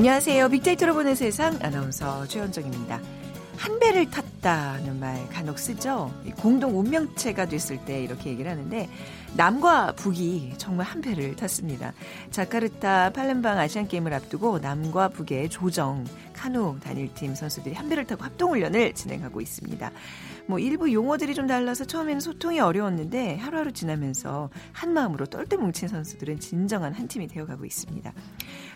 안녕하세요. 0.00 0.48
빅데이터로 0.48 0.94
보는 0.94 1.14
세상 1.14 1.58
아나운서 1.60 2.26
최현정입니다. 2.26 3.02
한 3.58 3.78
배를 3.78 4.10
탔다는 4.10 4.98
말 4.98 5.28
간혹 5.28 5.58
쓰죠. 5.58 6.10
공동 6.38 6.78
운명체가 6.78 7.44
됐을 7.44 7.76
때 7.84 8.02
이렇게 8.02 8.30
얘기를 8.30 8.50
하는데 8.50 8.88
남과 9.36 9.92
북이 9.96 10.54
정말 10.56 10.86
한 10.86 11.02
배를 11.02 11.36
탔습니다. 11.36 11.92
자카르타 12.30 13.10
팔렘방 13.10 13.58
아시안 13.58 13.88
게임을 13.88 14.14
앞두고 14.14 14.60
남과 14.60 15.10
북의 15.10 15.50
조정 15.50 16.06
카누 16.32 16.78
단일팀 16.82 17.34
선수들이 17.34 17.74
한 17.74 17.90
배를 17.90 18.06
타고 18.06 18.24
합동 18.24 18.52
훈련을 18.52 18.94
진행하고 18.94 19.42
있습니다. 19.42 19.90
뭐 20.46 20.58
일부 20.58 20.92
용어들이 20.92 21.34
좀 21.34 21.46
달라서 21.46 21.84
처음에는 21.84 22.20
소통이 22.20 22.58
어려웠는데 22.58 23.36
하루하루 23.36 23.72
지나면서 23.72 24.48
한 24.72 24.94
마음으로 24.94 25.26
똘똘 25.26 25.58
뭉친 25.58 25.88
선수들은 25.88 26.40
진정한 26.40 26.94
한 26.94 27.06
팀이 27.06 27.28
되어가고 27.28 27.66
있습니다. 27.66 28.12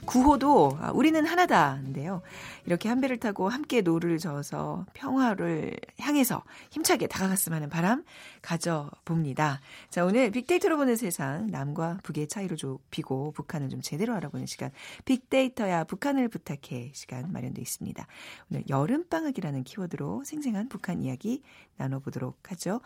구호도 0.06 0.78
아, 0.80 0.90
우리는 0.92 1.24
하나다인데요. 1.24 2.22
이렇게 2.66 2.88
한 2.88 3.00
배를 3.00 3.18
타고 3.18 3.48
함께 3.48 3.80
노를 3.80 4.18
저어서 4.18 4.86
평화를 4.94 5.76
향해서 5.98 6.42
힘차게 6.70 7.06
다가갔으면 7.06 7.56
하는 7.56 7.68
바람 7.68 8.04
가져봅니다. 8.42 9.60
자, 9.90 10.04
오늘 10.04 10.30
빅데이터로 10.30 10.76
보는 10.76 10.96
세상 10.96 11.46
남과 11.48 11.98
북의 12.02 12.28
차이를 12.28 12.56
좁히고 12.56 13.32
북한을 13.32 13.68
좀 13.68 13.80
제대로 13.82 14.14
알아보는 14.14 14.46
시간 14.46 14.70
빅데이터야 15.04 15.84
북한을 15.84 16.28
부탁해 16.28 16.92
시간 16.94 17.32
마련돼 17.32 17.60
있습니다. 17.60 18.06
오늘 18.50 18.64
여름방학이라는 18.68 19.64
키워드로 19.64 20.24
생생한 20.24 20.68
북한 20.68 21.02
이야기 21.02 21.42
나눠보도록 21.76 22.50
하죠. 22.52 22.80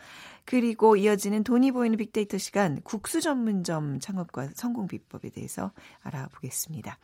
그리고 0.45 0.97
이어지는 0.97 1.45
돈이 1.45 1.73
보이는 1.73 1.97
빅데이터 1.99 2.39
시간 2.39 2.81
국수 2.83 3.21
전문점 3.21 4.01
창업과 4.01 4.49
성공 4.55 4.87
비법에 4.87 5.31
대해서 5.31 5.73
알아보겠습니다. 6.03 6.99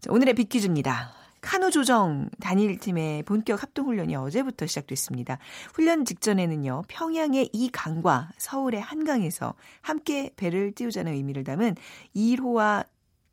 자, 0.00 0.12
오늘의 0.12 0.34
빅퀴즈입니다. 0.34 1.14
카누 1.40 1.70
조정 1.70 2.28
단일팀의 2.40 3.22
본격 3.22 3.62
합동훈련이 3.62 4.14
어제부터 4.14 4.66
시작됐습니다. 4.66 5.38
훈련 5.72 6.04
직전에는요, 6.04 6.82
평양의 6.88 7.50
이 7.52 7.70
강과 7.70 8.30
서울의 8.36 8.80
한강에서 8.80 9.54
함께 9.80 10.32
배를 10.36 10.72
띄우자는 10.72 11.12
의미를 11.12 11.44
담은 11.44 11.76
1호와 12.14 12.86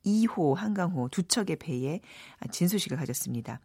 2호 0.06 0.56
한강호 0.56 1.10
두 1.10 1.24
척의 1.24 1.58
배에 1.58 2.00
진수식을 2.52 2.98
가졌습니다. 2.98 3.60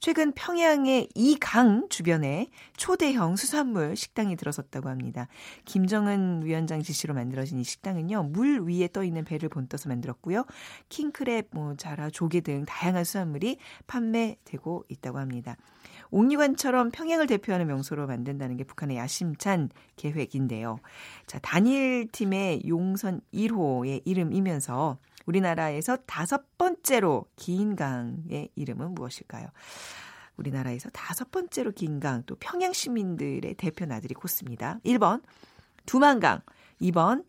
최근 0.00 0.32
평양의 0.32 1.08
이강 1.14 1.88
주변에 1.88 2.48
초대형 2.76 3.36
수산물 3.36 3.96
식당이 3.96 4.36
들어섰다고 4.36 4.88
합니다. 4.88 5.26
김정은 5.64 6.42
위원장 6.44 6.82
지시로 6.82 7.14
만들어진 7.14 7.58
이 7.58 7.64
식당은요, 7.64 8.24
물 8.24 8.60
위에 8.60 8.88
떠 8.92 9.02
있는 9.02 9.24
배를 9.24 9.48
본떠서 9.48 9.88
만들었고요. 9.88 10.44
킹크랩, 10.88 11.48
뭐 11.50 11.74
자라, 11.76 12.10
조개 12.10 12.42
등 12.42 12.64
다양한 12.64 13.04
수산물이 13.04 13.58
판매되고 13.86 14.84
있다고 14.88 15.18
합니다. 15.18 15.56
옥류관처럼 16.10 16.90
평양을 16.90 17.26
대표하는 17.26 17.66
명소로 17.66 18.06
만든다는 18.06 18.56
게 18.56 18.64
북한의 18.64 18.96
야심찬 18.96 19.70
계획인데요. 19.96 20.78
자, 21.26 21.38
단일 21.40 22.08
팀의 22.10 22.62
용선 22.66 23.20
1호의 23.34 24.02
이름이면서 24.04 24.98
우리나라에서 25.28 25.96
다섯 26.06 26.56
번째로 26.56 27.26
긴 27.36 27.76
강의 27.76 28.48
이름은 28.54 28.94
무엇일까요? 28.94 29.48
우리나라에서 30.36 30.88
다섯 30.90 31.30
번째로 31.30 31.72
긴 31.72 32.00
강, 32.00 32.22
또 32.24 32.36
평양 32.36 32.72
시민들의 32.72 33.54
대표 33.54 33.84
나들이 33.84 34.14
코스입니다. 34.14 34.80
1번, 34.86 35.22
두만강, 35.84 36.40
2번, 36.80 37.24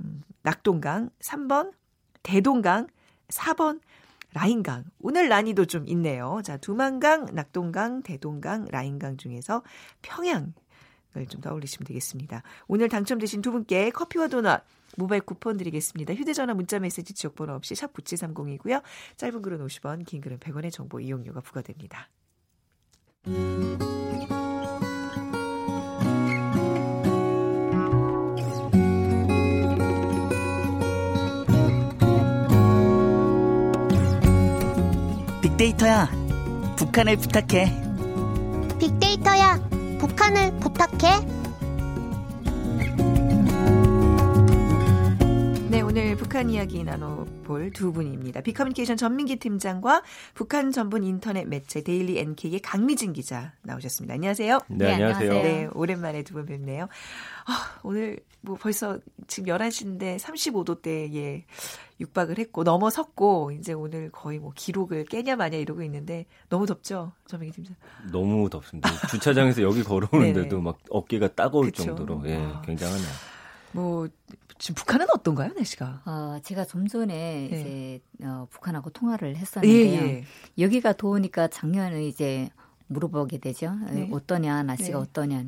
음, 0.00 0.22
낙동강, 0.42 1.10
3번, 1.20 1.72
대동강, 2.22 2.88
4번, 3.28 3.80
라인강. 4.32 4.84
오늘 5.00 5.28
난이도 5.28 5.64
좀 5.64 5.88
있네요. 5.88 6.40
자, 6.44 6.56
두만강, 6.56 7.28
낙동강, 7.32 8.02
대동강, 8.02 8.66
라인강 8.70 9.16
중에서 9.16 9.62
평양 10.02 10.52
좀 11.28 11.40
떠올리시면 11.40 11.86
되겠습니다. 11.86 12.42
오늘 12.68 12.88
당첨되신 12.88 13.42
두 13.42 13.50
분께 13.50 13.90
커피와 13.90 14.28
도넛 14.28 14.62
모바일 14.96 15.22
쿠폰 15.22 15.56
드리겠습니다. 15.56 16.14
휴대전화 16.14 16.54
문자 16.54 16.78
메시지 16.78 17.14
지역번호 17.14 17.54
없이 17.54 17.74
샵 17.74 17.92
9730이고요. 17.92 18.82
짧은 19.16 19.42
글은 19.42 19.66
50원, 19.66 20.04
긴 20.06 20.20
글은 20.20 20.38
100원의 20.38 20.72
정보 20.72 21.00
이용료가 21.00 21.40
부과됩니다. 21.40 22.08
빅데이터야, 35.42 36.08
북한을 36.76 37.16
부탁해. 37.18 37.70
빅데이터야, 38.78 39.60
북한을 39.98 40.58
부탁해. 40.60 41.39
오늘 45.90 46.16
북한 46.16 46.48
이야기 46.50 46.84
나눠볼 46.84 47.72
두 47.72 47.92
분입니다. 47.92 48.42
비커뮤니케이션 48.42 48.96
전민기 48.96 49.40
팀장과 49.40 50.04
북한 50.34 50.70
전문 50.70 51.02
인터넷 51.02 51.48
매체 51.48 51.82
데일리 51.82 52.16
NK의 52.20 52.60
강미진 52.60 53.12
기자 53.12 53.54
나오셨습니다. 53.62 54.14
안녕하세요. 54.14 54.60
네, 54.68 54.86
네 54.86 54.92
안녕하세요. 54.94 55.32
네, 55.32 55.68
오랜만에 55.74 56.22
두 56.22 56.34
분 56.34 56.46
뵙네요. 56.46 56.84
아, 57.46 57.80
오늘 57.82 58.20
뭐 58.40 58.54
벌써 58.54 59.00
지금 59.26 59.52
11시인데 59.52 60.20
35도대에 60.20 61.42
육박을 61.98 62.38
했고 62.38 62.62
넘어섰고 62.62 63.50
이제 63.58 63.72
오늘 63.72 64.10
거의 64.12 64.38
뭐 64.38 64.52
기록을 64.54 65.06
깨냐 65.06 65.34
마냐 65.34 65.56
이러고 65.58 65.82
있는데 65.82 66.26
너무 66.48 66.66
덥죠, 66.66 67.10
전민기 67.26 67.56
팀장. 67.56 67.74
너무 68.12 68.48
덥습니다. 68.48 68.88
주차장에서 69.08 69.62
여기 69.62 69.82
걸어오는데도 69.82 70.60
막 70.62 70.78
어깨가 70.88 71.34
따가울 71.34 71.66
그쵸? 71.66 71.82
정도로 71.82 72.22
예, 72.26 72.38
굉장하네요. 72.64 73.08
뭐 73.72 74.08
지금 74.58 74.74
북한은 74.74 75.06
어떤가요, 75.14 75.52
날씨가? 75.54 76.02
어, 76.04 76.38
제가 76.42 76.64
좀 76.64 76.86
전에 76.86 77.48
예. 77.50 77.56
이제 77.56 78.00
어, 78.26 78.46
북한하고 78.50 78.90
통화를 78.90 79.36
했었는데요. 79.36 80.00
예, 80.00 80.02
예. 80.02 80.24
여기가 80.58 80.94
더우니까 80.94 81.48
작년에 81.48 82.06
이제 82.06 82.50
물어보게 82.88 83.38
되죠. 83.38 83.74
네. 83.90 84.08
어떠냐, 84.12 84.64
날씨가 84.64 84.98
네. 84.98 85.02
어떠냐. 85.02 85.44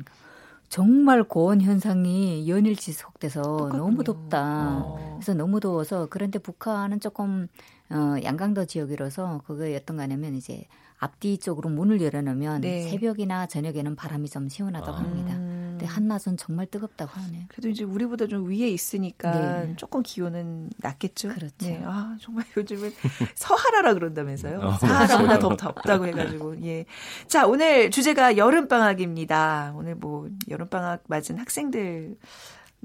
정말 0.69 1.23
고온 1.23 1.61
현상이 1.61 2.49
연일 2.49 2.75
지속돼서 2.75 3.43
똑같군요. 3.43 3.83
너무 3.83 4.03
덥다. 4.03 4.79
어. 4.79 5.17
그래서 5.17 5.35
너무 5.35 5.59
더워서 5.59 6.07
그런데 6.09 6.39
북한은 6.39 6.99
조금 6.99 7.47
어, 7.91 8.15
양강도 8.23 8.65
지역이라서 8.65 9.43
그게 9.45 9.75
어떤 9.75 9.97
거냐면 9.97 10.33
이제 10.33 10.65
앞뒤 10.97 11.37
쪽으로 11.37 11.69
문을 11.69 12.01
열어놓으면 12.01 12.61
네. 12.61 12.89
새벽이나 12.89 13.45
저녁에는 13.45 13.95
바람이 13.95 14.29
좀 14.29 14.49
시원하다고 14.49 14.97
아. 14.97 14.99
합니다. 14.99 15.37
근데 15.83 15.87
한낮은 15.87 16.37
정말 16.37 16.65
뜨겁다고 16.67 17.11
하네요. 17.11 17.43
그래도 17.49 17.67
이제 17.67 17.83
우리보다 17.83 18.27
좀 18.27 18.49
위에 18.49 18.69
있으니까 18.69 19.63
네. 19.63 19.73
조금 19.75 20.01
기온은 20.01 20.69
낮겠죠. 20.77 21.29
그렇죠. 21.29 21.53
네. 21.59 21.81
아 21.83 22.15
정말 22.21 22.45
요즘은 22.55 22.93
서하라라 23.35 23.93
그런다면서요. 23.93 24.59
어, 24.61 24.71
사하라보다 24.77 25.39
더 25.39 25.57
덥다고 25.57 26.07
해가지고 26.07 26.63
예. 26.63 26.85
자 27.27 27.45
오늘 27.45 27.91
주제가 27.91 28.37
여름 28.37 28.69
방학입니다. 28.69 29.73
오늘 29.75 29.95
뭐 29.95 30.29
여름 30.49 30.69
방학 30.69 31.03
맞은 31.07 31.37
학생들. 31.37 32.15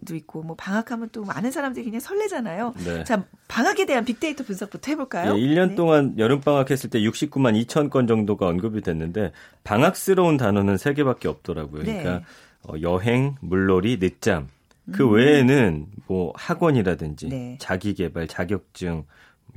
도 0.06 0.14
있고 0.14 0.44
뭐 0.44 0.54
방학하면 0.54 1.08
또 1.10 1.24
많은 1.24 1.50
사람들이 1.50 1.84
그냥 1.84 1.98
설레잖아요. 1.98 2.72
네. 2.84 3.02
자 3.02 3.24
방학에 3.48 3.84
대한 3.84 4.04
빅데이터 4.04 4.44
분석부터 4.44 4.92
해볼까요? 4.92 5.34
네, 5.34 5.40
1년 5.40 5.70
네. 5.70 5.74
동안 5.74 6.14
여름 6.18 6.40
방학했을 6.40 6.88
때 6.88 7.00
69만 7.00 7.60
2천 7.66 7.90
건 7.90 8.06
정도가 8.06 8.46
언급이 8.46 8.80
됐는데 8.80 9.32
방학스러운 9.64 10.36
단어는 10.36 10.76
3 10.76 10.94
개밖에 10.94 11.26
없더라고요. 11.26 11.82
네. 11.82 12.00
그러니까 12.00 12.24
어, 12.24 12.47
여행, 12.82 13.36
물놀이, 13.40 13.98
늦잠. 13.98 14.48
그 14.92 15.04
음. 15.04 15.12
외에는 15.12 15.86
뭐 16.06 16.32
학원이라든지 16.34 17.28
네. 17.28 17.56
자기 17.60 17.94
개발, 17.94 18.26
자격증, 18.26 19.04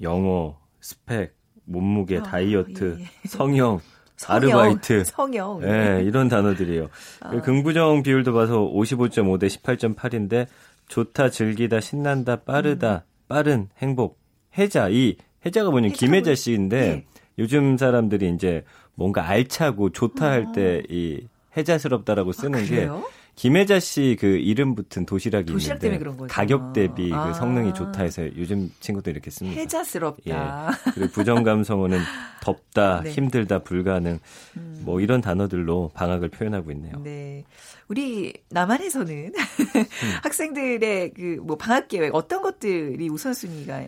영어, 0.01 0.57
스펙, 0.81 1.36
몸무게, 1.65 2.18
아, 2.18 2.24
다이어트, 2.24 2.98
예. 3.00 3.27
성형, 3.27 3.80
성형, 4.18 4.59
아르바이트, 4.59 5.03
성형, 5.06 5.62
예, 5.63 6.03
이런 6.03 6.27
단어들이에요. 6.27 6.89
아. 7.21 7.30
그 7.30 7.42
긍부정 7.42 8.03
비율도 8.03 8.33
봐서 8.33 8.59
55.5 8.59 9.39
대 9.39 9.48
18.8인데 9.48 10.48
좋다, 10.88 11.30
즐기다, 11.30 11.80
신난다, 11.80 12.38
빠르다, 12.38 12.94
음. 12.94 13.00
빠른 13.27 13.69
행복, 13.77 14.19
해자 14.57 14.89
이 14.89 15.15
해자가 15.45 15.71
뭐냐면 15.71 15.95
김혜자 15.95 16.36
씨인데 16.36 16.81
네. 16.81 17.06
요즘 17.39 17.77
사람들이 17.77 18.30
이제 18.30 18.63
뭔가 18.95 19.27
알차고 19.27 19.92
좋다 19.92 20.30
할 20.30 20.51
때이 20.51 21.21
아. 21.24 21.40
해자스럽다라고 21.57 22.31
쓰는 22.31 22.59
아, 22.59 22.63
게 22.63 22.89
김혜자 23.36 23.80
씨 23.80 24.18
그 24.19 24.27
이름 24.27 24.75
붙은 24.75 25.06
도시락이 25.06 25.51
도시락 25.51 25.83
있는데 25.83 26.27
가격 26.27 26.74
대비 26.74 27.09
그 27.09 27.15
아. 27.15 27.27
그 27.27 27.33
성능이 27.33 27.74
좋다 27.74 28.03
해서 28.03 28.24
요즘 28.38 28.69
친구들 28.80 29.13
이렇게 29.13 29.31
씁니다. 29.31 29.59
해자스럽다. 29.59 30.21
예. 30.27 30.92
그리고 30.94 31.12
부정 31.12 31.44
감성어는 31.44 32.00
덥다, 32.42 33.01
네. 33.03 33.12
힘들다, 33.12 33.59
불가능 33.59 34.19
음. 34.57 34.81
뭐 34.83 35.00
이런 35.00 35.21
단어들로 35.21 35.92
방학을 35.94 36.30
표현하고 36.30 36.71
있네요. 36.71 36.94
네. 37.03 37.44
우리 37.91 38.31
남한에서는 38.49 39.13
음. 39.35 39.85
학생들의 40.23 41.13
그 41.13 41.41
뭐 41.41 41.57
방학 41.57 41.88
계획 41.89 42.13
어떤 42.15 42.41
것들이 42.41 43.09
우선순위가 43.09 43.85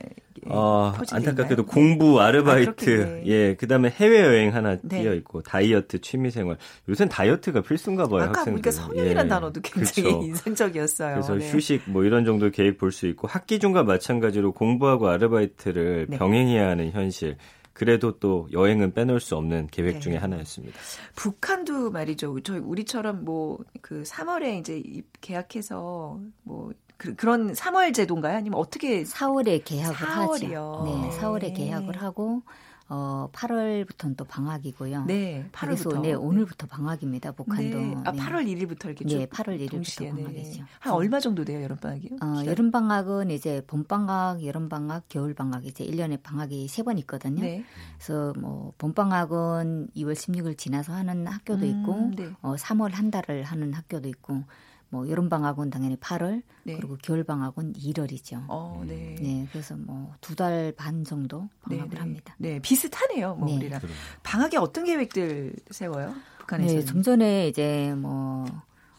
어, 0.48 0.94
안타깝게도 1.12 1.66
공부 1.66 2.20
아르바이트 2.20 3.22
아, 3.24 3.26
예 3.28 3.56
그다음에 3.56 3.90
해외 3.90 4.20
여행 4.22 4.54
하나 4.54 4.78
네. 4.82 5.02
띄어 5.04 5.14
있고 5.14 5.42
다이어트 5.42 6.02
취미 6.02 6.32
생활 6.32 6.58
요새는 6.90 7.10
다이어트가 7.10 7.62
필수인가 7.62 8.08
봐요 8.08 8.24
아까 8.24 8.40
학생들. 8.40 8.52
보니까 8.54 8.72
성형이란 8.72 9.26
예. 9.26 9.30
단어도 9.30 9.62
굉장히 9.62 10.10
그렇죠. 10.10 10.22
인상적이었어요. 10.28 11.14
그래서 11.16 11.36
네. 11.36 11.50
휴식 11.50 11.84
뭐 11.86 12.04
이런 12.04 12.26
정도 12.26 12.50
계획 12.50 12.78
볼 12.78 12.92
수 12.92 13.08
있고 13.08 13.28
학기 13.28 13.60
중과 13.60 13.84
마찬가지로 13.84 14.52
공부하고 14.52 15.08
아르바이트를 15.08 16.08
네. 16.10 16.18
병행해야 16.18 16.68
하는 16.70 16.92
현실. 16.92 17.38
그래도 17.74 18.20
또 18.20 18.48
여행은 18.52 18.94
빼놓을 18.94 19.20
수 19.20 19.36
없는 19.36 19.68
계획 19.72 19.94
네. 19.96 20.00
중에 20.00 20.16
하나였습니다. 20.18 20.78
북한도 21.16 21.92
말이죠. 21.92 22.40
저희 22.42 22.60
우리처럼 22.60 23.26
뭐 23.26 23.58
그 23.84 24.04
3월에 24.04 24.60
이제 24.60 24.82
계약해서 25.22 26.20
뭐 26.44 26.72
그, 26.98 27.16
런 27.22 27.54
3월 27.54 27.94
제도인가요? 27.94 28.38
아니면 28.38 28.58
어떻게 28.60 29.04
4월에 29.04 29.64
계약을 29.66 29.96
4월이요. 29.96 30.54
하죠. 30.54 30.84
네, 30.86 31.20
4월에 31.20 31.56
계약을 31.56 32.02
하고 32.02 32.44
어 32.96 33.28
8월부터는 33.34 34.16
또 34.16 34.24
방학이고요. 34.24 35.06
네, 35.06 35.50
8월부터. 35.52 36.02
네, 36.02 36.14
오늘부터 36.14 36.68
방학입니다. 36.68 37.32
북한도. 37.32 37.80
네. 37.80 37.96
아, 38.06 38.12
8월 38.12 38.46
1일부터 38.46 38.86
이렇게 38.86 39.04
네, 39.06 39.26
8월 39.26 39.60
1일부터 39.60 39.72
동시에, 39.72 40.10
방학이죠. 40.12 40.60
네. 40.60 40.64
한 40.80 40.94
얼마 40.94 41.20
정도 41.20 41.44
돼요, 41.44 41.64
여름 41.64 41.78
방학이요? 41.78 42.18
어, 42.22 42.46
여름 42.46 42.70
방학은 42.70 43.32
이제 43.32 43.64
봄 43.66 43.84
방학, 43.86 44.46
여름 44.46 44.70
방학, 44.70 45.06
겨울 45.10 45.34
방학 45.34 45.66
이제 45.66 45.84
1년에 45.84 46.22
방학이 46.22 46.68
세 46.68 46.84
번 46.84 46.98
있거든요. 47.00 47.42
네. 47.42 47.64
그래서 47.98 48.34
뭐봄 48.38 48.94
방학은 48.94 49.88
2월 49.96 50.14
16일 50.14 50.58
지나서 50.58 50.94
하는 50.94 51.26
학교도 51.26 51.66
있고 51.66 51.94
음, 51.94 52.12
네. 52.16 52.30
어 52.42 52.54
3월 52.56 52.92
한 52.92 53.10
달을 53.10 53.42
하는 53.44 53.74
학교도 53.74 54.08
있고 54.10 54.44
뭐 54.94 55.10
여름 55.10 55.28
방학은 55.28 55.72
당연히 55.72 55.96
8월 55.96 56.44
네. 56.66 56.76
그리고 56.76 56.98
겨울 57.02 57.24
방학은 57.24 57.74
1월이죠. 57.74 58.46
어, 58.48 58.84
네. 58.86 59.16
네. 59.20 59.48
그래서 59.52 59.76
뭐 59.76 60.14
두 60.22 60.36
달 60.36 60.72
반 60.78 61.04
정도 61.04 61.50
방학을 61.62 61.90
네, 61.90 61.96
네. 61.96 62.00
합니다. 62.00 62.36
네, 62.38 62.60
비슷하네요. 62.60 63.34
뭐 63.36 63.48
네. 63.50 63.56
우리랑 63.58 63.82
방학에 64.22 64.58
어떤 64.58 64.86
계획들 64.86 65.56
세워요? 65.72 66.14
북한에서? 66.38 66.76
네, 66.76 66.86
좀 66.86 67.02
전에 67.02 67.48
이제 67.48 67.96
뭐 67.98 68.46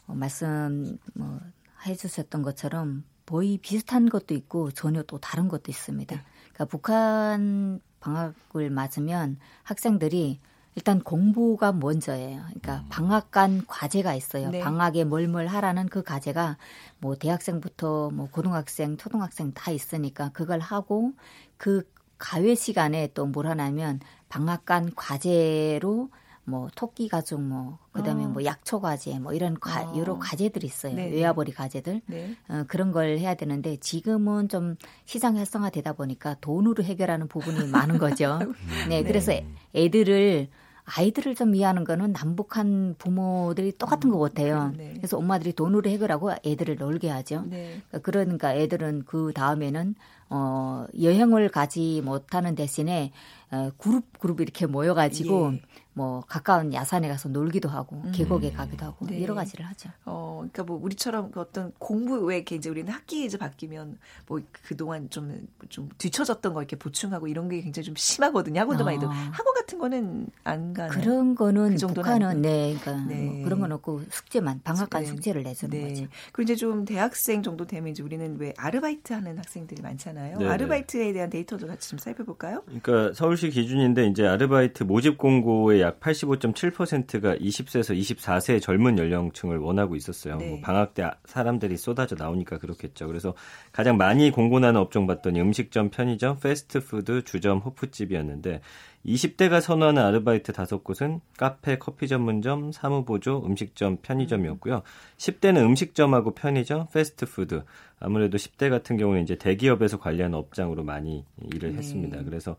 어, 0.08 0.14
말씀 0.14 0.98
뭐 1.14 1.38
해주셨던 1.86 2.42
것처럼 2.42 3.04
거의 3.24 3.56
비슷한 3.58 4.08
것도 4.08 4.34
있고 4.34 4.72
전혀 4.72 5.02
또 5.04 5.18
다른 5.18 5.46
것도 5.48 5.64
있습니다. 5.70 6.16
네. 6.16 6.22
그러니까 6.52 6.64
북한 6.66 7.78
방학을 8.00 8.68
맞으면 8.70 9.38
학생들이 9.62 10.40
일단 10.76 11.00
공부가 11.00 11.72
먼저예요. 11.72 12.40
그러니까 12.46 12.78
음. 12.78 12.86
방학간 12.90 13.64
과제가 13.66 14.14
있어요. 14.14 14.50
네. 14.50 14.60
방학에 14.60 15.04
뭘뭘 15.04 15.46
하라는 15.46 15.86
그 15.88 16.02
과제가 16.02 16.56
뭐 16.98 17.14
대학생부터 17.16 18.10
뭐 18.10 18.28
고등학생, 18.30 18.96
초등학생 18.96 19.52
다 19.52 19.70
있으니까 19.70 20.30
그걸 20.32 20.58
하고 20.60 21.12
그 21.56 21.88
가외 22.18 22.54
시간에 22.54 23.08
또 23.14 23.26
뭘 23.26 23.46
하냐면 23.46 24.00
방학간 24.28 24.92
과제로 24.96 26.08
뭐 26.46 26.68
토끼 26.74 27.08
가죽 27.08 27.40
뭐 27.40 27.78
그다음에 27.92 28.24
어. 28.24 28.28
뭐 28.28 28.44
약초 28.44 28.80
과제 28.80 29.18
뭐 29.18 29.32
이런 29.32 29.58
과, 29.58 29.82
어. 29.90 29.96
여러 29.96 30.18
과제들이 30.18 30.66
있어요. 30.66 30.94
네. 30.94 31.10
외화벌이 31.10 31.52
과제들 31.52 32.02
네. 32.06 32.36
어, 32.48 32.64
그런 32.68 32.92
걸 32.92 33.18
해야 33.18 33.34
되는데 33.34 33.76
지금은 33.78 34.48
좀 34.48 34.76
시장 35.06 35.36
활성화 35.36 35.70
되다 35.70 35.94
보니까 35.94 36.36
돈으로 36.40 36.82
해결하는 36.84 37.28
부분이 37.28 37.68
많은 37.68 37.98
거죠. 37.98 38.38
네, 38.88 39.00
네. 39.00 39.02
그래서 39.04 39.32
애들을 39.74 40.48
아이들을 40.84 41.34
좀 41.34 41.54
이해하는 41.54 41.84
거는 41.84 42.12
남북한 42.12 42.94
부모들이 42.98 43.72
똑같은 43.78 44.10
것 44.10 44.18
같아요. 44.18 44.72
네. 44.76 44.92
그래서 44.96 45.16
엄마들이 45.16 45.52
돈으로 45.54 45.88
해결하고 45.88 46.32
애들을 46.44 46.76
놀게 46.76 47.08
하죠. 47.08 47.44
네. 47.48 47.80
그러니까 48.02 48.54
애들은 48.54 49.04
그 49.06 49.32
다음에는 49.34 49.94
어 50.30 50.86
여행을 51.00 51.48
가지 51.48 52.02
못하는 52.04 52.54
대신에 52.54 53.12
어, 53.50 53.70
그룹 53.78 54.18
그룹 54.18 54.40
이렇게 54.40 54.66
모여가지고 54.66 55.52
예. 55.54 55.62
뭐 55.94 56.22
가까운 56.26 56.72
야산에 56.72 57.08
가서 57.08 57.28
놀기도 57.28 57.68
하고 57.68 58.02
음. 58.04 58.12
계곡에 58.12 58.52
가기도 58.52 58.84
하고 58.86 59.06
네. 59.06 59.22
여러 59.22 59.34
가지를 59.34 59.64
하죠. 59.66 59.90
어, 60.04 60.38
그러니까 60.38 60.64
뭐 60.64 60.78
우리처럼 60.82 61.30
그 61.30 61.40
어떤 61.40 61.72
공부 61.78 62.18
왜 62.24 62.36
이렇게 62.36 62.56
이제 62.56 62.68
우리는 62.68 62.92
학기 62.92 63.24
이제 63.24 63.38
바뀌면 63.38 63.98
뭐 64.26 64.40
그 64.66 64.76
동안 64.76 65.08
좀 65.10 65.44
좀 65.68 65.88
뒤쳐졌던 65.98 66.54
거 66.54 66.60
이렇게 66.60 66.76
보충하고 66.76 67.28
이런 67.28 67.48
게 67.48 67.60
굉장히 67.60 67.84
좀 67.84 67.94
심하거든요. 67.96 68.60
학원도 68.60 68.82
어. 68.82 68.86
많이 68.86 68.98
도 68.98 69.06
학원 69.08 69.54
같은 69.54 69.78
거는 69.78 70.26
안 70.44 70.74
가는 70.74 70.90
그런 70.90 71.34
거는 71.34 71.76
그 71.76 71.86
북한은 71.88 72.42
네, 72.42 72.76
그러니까 72.80 73.06
네. 73.06 73.24
뭐 73.24 73.44
그런 73.44 73.60
건 73.60 73.72
없고 73.72 74.02
숙제만 74.10 74.60
방학간 74.62 75.02
네. 75.02 75.08
숙제를 75.08 75.42
내주는 75.42 75.76
네. 75.76 75.88
거죠. 75.88 76.06
그리고 76.32 76.42
이제 76.42 76.56
좀 76.56 76.84
대학생 76.84 77.42
정도 77.42 77.66
되면 77.66 77.90
이제 77.90 78.02
우리는 78.02 78.36
왜 78.38 78.52
아르바이트 78.56 79.12
하는 79.12 79.38
학생들이 79.38 79.82
많잖아요. 79.82 80.38
네네. 80.38 80.50
아르바이트에 80.50 81.12
대한 81.12 81.30
데이터도 81.30 81.66
같이 81.66 81.90
좀 81.90 81.98
살펴볼까요? 81.98 82.62
그러니까 82.66 83.12
서울시 83.14 83.50
기준인데 83.50 84.06
이제 84.08 84.26
아르바이트 84.26 84.84
모집 84.84 85.18
공고의 85.18 85.83
약 85.84 86.00
85.7%가 86.00 87.36
20세에서 87.36 87.98
24세 87.98 88.60
젊은 88.60 88.98
연령층을 88.98 89.58
원하고 89.58 89.94
있었어요. 89.96 90.36
네. 90.36 90.48
뭐 90.50 90.60
방학 90.60 90.94
때 90.94 91.10
사람들이 91.26 91.76
쏟아져 91.76 92.16
나오니까 92.16 92.58
그렇겠죠. 92.58 93.06
그래서 93.06 93.34
가장 93.72 93.96
많이 93.96 94.30
공고나는 94.30 94.80
업종 94.80 95.06
봤더니 95.06 95.40
음식점, 95.40 95.90
편의점, 95.90 96.40
패스트푸드, 96.40 97.24
주점, 97.24 97.58
호프집이었는데 97.58 98.60
20대가 99.06 99.60
선호하는 99.60 100.02
아르바이트 100.02 100.52
다섯 100.52 100.82
곳은 100.82 101.20
카페, 101.36 101.78
커피 101.78 102.08
전문점, 102.08 102.72
사무보조, 102.72 103.44
음식점, 103.44 103.98
편의점이었고요. 104.00 104.82
10대는 105.18 105.58
음식점하고 105.58 106.34
편의점, 106.34 106.88
패스트푸드. 106.92 107.64
아무래도 108.00 108.38
10대 108.38 108.70
같은 108.70 108.96
경우는 108.96 109.22
이제 109.22 109.36
대기업에서 109.36 109.98
관리하는 109.98 110.38
업장으로 110.38 110.84
많이 110.84 111.24
일을 111.52 111.72
네. 111.72 111.78
했습니다. 111.78 112.22
그래서 112.24 112.56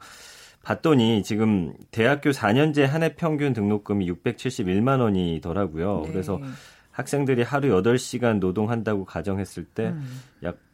봤더니 0.66 1.22
지금 1.24 1.74
대학교 1.92 2.32
4년제 2.32 2.82
한 2.88 3.04
해 3.04 3.14
평균 3.16 3.54
등록금이 3.54 4.12
671만 4.12 5.00
원이더라고요. 5.00 6.02
네. 6.06 6.12
그래서 6.12 6.40
학생들이 6.92 7.44
하루 7.44 7.70
8시간 7.84 8.40
노동한다고 8.40 9.06
가정했을 9.06 9.64
때약 9.66 9.94
음. 9.94 10.22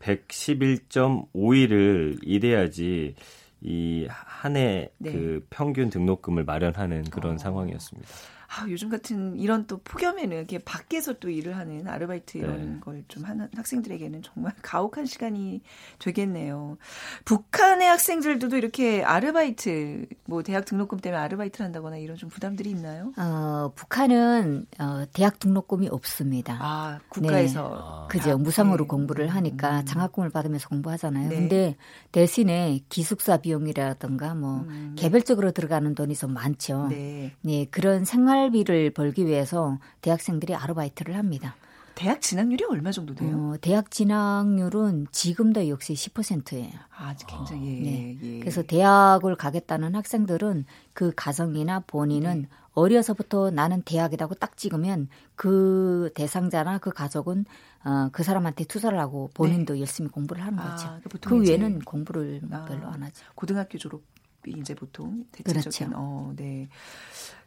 111.5일을 0.01 2.19
일해야지 2.23 3.15
이 3.63 4.07
한 4.09 4.55
해그 4.57 4.89
네. 4.99 5.39
평균 5.51 5.91
등록금을 5.91 6.43
마련하는 6.45 7.03
그런 7.11 7.35
어. 7.35 7.37
상황이었습니다. 7.37 8.09
아, 8.53 8.65
요즘 8.67 8.89
같은 8.89 9.37
이런 9.37 9.65
또 9.65 9.77
폭염에는 9.77 10.35
이렇게 10.35 10.59
밖에서 10.59 11.13
또 11.13 11.29
일을 11.29 11.55
하는 11.55 11.87
아르바이트 11.87 12.37
이런 12.37 12.73
네. 12.73 12.79
걸좀 12.81 13.23
하는 13.23 13.47
학생들에게는 13.55 14.23
정말 14.23 14.51
가혹한 14.61 15.05
시간이 15.05 15.61
되겠네요. 15.99 16.77
북한의 17.23 17.87
학생들도 17.87 18.57
이렇게 18.57 19.03
아르바이트 19.03 20.05
뭐 20.25 20.43
대학 20.43 20.65
등록금 20.65 20.99
때문에 20.99 21.21
아르바이트를 21.21 21.63
한다거나 21.65 21.95
이런 21.95 22.17
좀 22.17 22.27
부담들이 22.27 22.69
있나요? 22.71 23.13
어, 23.15 23.71
북한은 23.73 24.67
어, 24.79 25.05
대학 25.13 25.39
등록금이 25.39 25.87
없습니다. 25.87 26.57
아, 26.59 26.99
국가에서 27.07 27.61
네. 27.61 27.75
아. 27.79 28.07
그죠. 28.09 28.37
무상으로 28.37 28.83
네. 28.83 28.87
공부를 28.89 29.27
하니까 29.29 29.79
음. 29.79 29.85
장학금을 29.85 30.29
받으면서 30.29 30.67
공부하잖아요. 30.67 31.29
네. 31.29 31.35
근데 31.35 31.75
대신에 32.11 32.81
기숙사 32.89 33.37
비용이라든가 33.37 34.35
뭐 34.35 34.65
음. 34.67 34.93
개별적으로 34.97 35.51
들어가는 35.51 35.95
돈이 35.95 36.15
좀 36.15 36.33
많죠. 36.33 36.87
네. 36.89 37.31
네, 37.41 37.65
그런 37.71 38.03
생활 38.03 38.40
생활비를 38.41 38.91
벌기 38.91 39.25
위해서 39.25 39.77
대학생들이 40.01 40.55
아르바이트를 40.55 41.15
합니다. 41.15 41.55
대학 41.93 42.21
진학률이 42.21 42.63
얼마 42.69 42.91
정도 42.91 43.13
돼요? 43.13 43.35
어, 43.35 43.55
대학 43.61 43.91
진학률은 43.91 45.07
지금도 45.11 45.67
역시 45.67 45.93
10%예요. 45.93 46.71
아, 46.97 47.13
굉장히. 47.27 47.85
예, 47.85 47.91
네. 47.91 48.17
예. 48.21 48.39
그래서 48.39 48.63
대학을 48.63 49.35
가겠다는 49.35 49.93
학생들은 49.95 50.65
그 50.93 51.11
가정이나 51.15 51.81
본인은 51.85 52.41
네. 52.43 52.47
어려서부터 52.73 53.51
나는 53.51 53.81
대학이라고 53.81 54.35
딱 54.35 54.55
찍으면 54.55 55.09
그 55.35 56.09
대상자나 56.15 56.77
그 56.77 56.91
가족은 56.91 57.45
어, 57.83 58.09
그 58.11 58.23
사람한테 58.23 58.63
투자를 58.63 58.99
하고 58.99 59.29
본인도 59.33 59.73
네. 59.73 59.81
열심히 59.81 60.09
공부를 60.09 60.43
하는 60.43 60.57
아, 60.59 60.71
거죠. 60.71 60.87
아, 60.87 60.99
그 61.21 61.37
외에는 61.37 61.79
공부를 61.79 62.41
아, 62.51 62.65
별로 62.65 62.87
안 62.87 63.03
하죠. 63.03 63.25
고등학교 63.35 63.77
졸업 63.77 64.01
이 64.47 64.53
이제 64.57 64.73
보통 64.73 65.25
대체적인 65.31 65.89
그렇죠. 65.89 65.93
어, 65.95 66.33
네. 66.35 66.67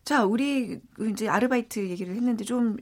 자, 0.05 0.25
우리 0.25 0.81
이제 1.11 1.29
아르바이트 1.29 1.89
얘기를 1.89 2.15
했는데 2.15 2.45
좀 2.45 2.77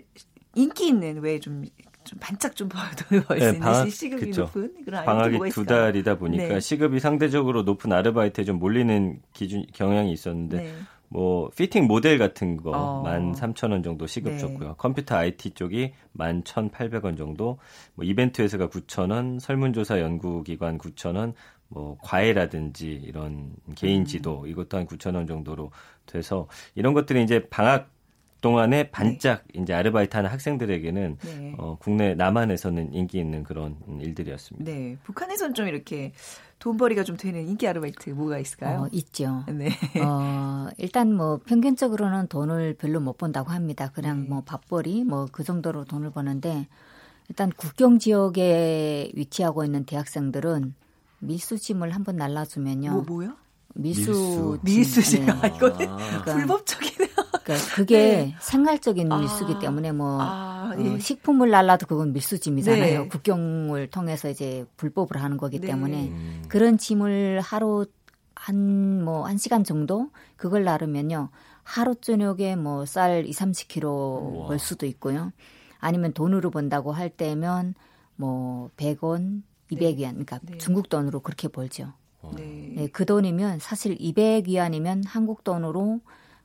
인기 0.55 0.89
있는 0.89 1.21
왜좀 1.23 1.65
좀 2.05 2.19
반짝 2.19 2.57
좀 2.57 2.69
벌어도 2.69 3.05
벌수 3.27 3.53
네, 3.53 3.57
있는 3.57 3.91
시급이 3.91 4.27
그쵸. 4.27 4.43
높은 4.43 4.75
그런 4.85 5.05
방학이 5.05 5.39
두 5.51 5.65
달이다 5.65 6.19
보니까 6.19 6.49
네. 6.49 6.61
시급이 6.61 7.01
상대적으로 7.01 7.63
높은 7.63 7.93
아르바이트에 7.93 8.45
좀 8.45 8.59
몰리는 8.59 9.21
기준 9.33 9.65
경향이 9.73 10.13
있었는데 10.13 10.57
네. 10.57 10.73
뭐 11.13 11.51
피팅 11.51 11.87
모델 11.87 12.19
같은 12.19 12.57
거 12.57 12.71
어. 12.75 13.03
13,000원 13.05 13.85
정도 13.85 14.07
시급 14.07 14.33
네. 14.33 14.39
줬고요. 14.39 14.77
컴퓨터 14.79 15.17
IT 15.17 15.51
쪽이 15.51 15.93
11,800원 16.17 17.19
정도, 17.19 17.59
뭐 17.95 18.05
이벤트 18.07 18.41
회사가 18.41 18.69
9,000원, 18.69 19.39
설문조사 19.39 20.01
연구기관 20.01 20.79
9,000원, 20.79 21.35
뭐 21.73 21.97
과외라든지 22.03 22.93
이런 22.93 23.55
개인 23.75 24.03
음. 24.03 24.05
지도 24.07 24.47
이것도 24.47 24.77
한 24.77 24.87
9천 24.87 25.15
원 25.15 25.27
정도로 25.27 25.71
돼서 26.07 26.49
이런 26.75 26.93
것들이 26.93 27.23
이제 27.23 27.49
방학 27.49 27.91
동안에 28.43 28.91
반짝 28.91 29.45
네. 29.55 29.63
이제 29.63 29.73
아르바이트하는 29.73 30.29
학생들에게는 30.29 31.17
네. 31.21 31.55
어, 31.59 31.77
국내 31.79 32.15
남한에서는 32.15 32.93
인기 32.93 33.19
있는 33.21 33.45
그런 33.45 33.77
일들이었습니다. 34.01 34.71
네, 34.71 34.97
북한에서는 35.05 35.55
좀 35.55 35.69
이렇게 35.69 36.13
돈벌이가 36.59 37.05
좀 37.05 37.17
되는 37.17 37.47
인기 37.47 37.69
아르바이트 37.69 38.11
뭐가 38.11 38.39
있을까요? 38.39 38.83
어, 38.83 38.89
있죠. 38.91 39.45
네. 39.49 39.69
어, 40.05 40.67
일단 40.79 41.15
뭐 41.15 41.39
평균적으로는 41.47 42.27
돈을 42.27 42.75
별로 42.75 43.01
못 43.01 43.17
번다고 43.17 43.51
합니다. 43.51 43.91
그냥 43.95 44.23
네. 44.25 44.29
뭐 44.29 44.43
밥벌이 44.45 45.05
뭐 45.05 45.27
그 45.31 45.45
정도로 45.45 45.85
돈을 45.85 46.11
버는데 46.11 46.67
일단 47.29 47.51
국경 47.57 47.99
지역에 48.01 49.11
위치하고 49.15 49.65
있는 49.65 49.85
대학생들은 49.85 50.75
밀수짐을 51.23 51.91
한번 51.95 52.17
날라주면요. 52.17 52.91
뭐 52.91 53.03
뭐요? 53.03 53.37
밀수 53.75 54.59
밀수지 54.63 55.21
네. 55.21 55.31
아, 55.33 55.47
이거 55.47 55.73
그러니까, 55.73 56.25
불법적이네요. 56.35 57.09
그러니까 57.43 57.75
그게 57.75 57.97
네. 57.99 58.37
생활적인 58.41 59.11
아. 59.11 59.19
밀수기 59.19 59.59
때문에 59.61 59.93
뭐 59.93 60.19
아, 60.21 60.73
예. 60.79 60.91
어, 60.95 60.99
식품을 60.99 61.49
날라도 61.51 61.87
그건 61.87 62.13
밀수짐이잖아요. 62.13 63.03
네. 63.05 63.09
국경을 63.09 63.89
통해서 63.89 64.29
이제 64.29 64.67
불법으로 64.77 65.21
하는 65.21 65.39
거기 65.39 65.59
네. 65.59 65.69
때문에 65.69 66.09
음. 66.09 66.43
그런 66.49 66.77
짐을 66.77 67.41
하루 67.41 67.87
한 68.35 69.03
뭐 69.05 69.25
한 69.27 69.39
시간 69.39 69.63
정도 69.65 70.11
그걸 70.37 70.65
나르면요. 70.65 71.31
하루 71.63 71.95
저녁에 71.95 72.57
뭐 72.57 72.85
쌀 72.85 73.25
2, 73.25 73.31
30kg 73.31 74.49
벌 74.49 74.59
수도 74.59 74.85
있고요. 74.87 75.33
아니면 75.79 76.13
돈으로 76.13 76.51
번다고 76.51 76.93
할 76.93 77.09
때면 77.09 77.75
뭐 78.17 78.69
100원, 78.77 79.43
200위안 79.77 80.11
그러니까 80.13 80.39
네. 80.43 80.59
중국 80.59 80.89
돈으로 80.89 81.21
그렇게 81.21 81.49
벌죠. 81.49 81.93
네. 82.37 82.73
네. 82.77 82.87
그 82.89 83.05
돈이면 83.05 83.59
사실 83.59 83.97
200위안이면 83.99 85.05
한국 85.07 85.45
돈으로 85.45 86.01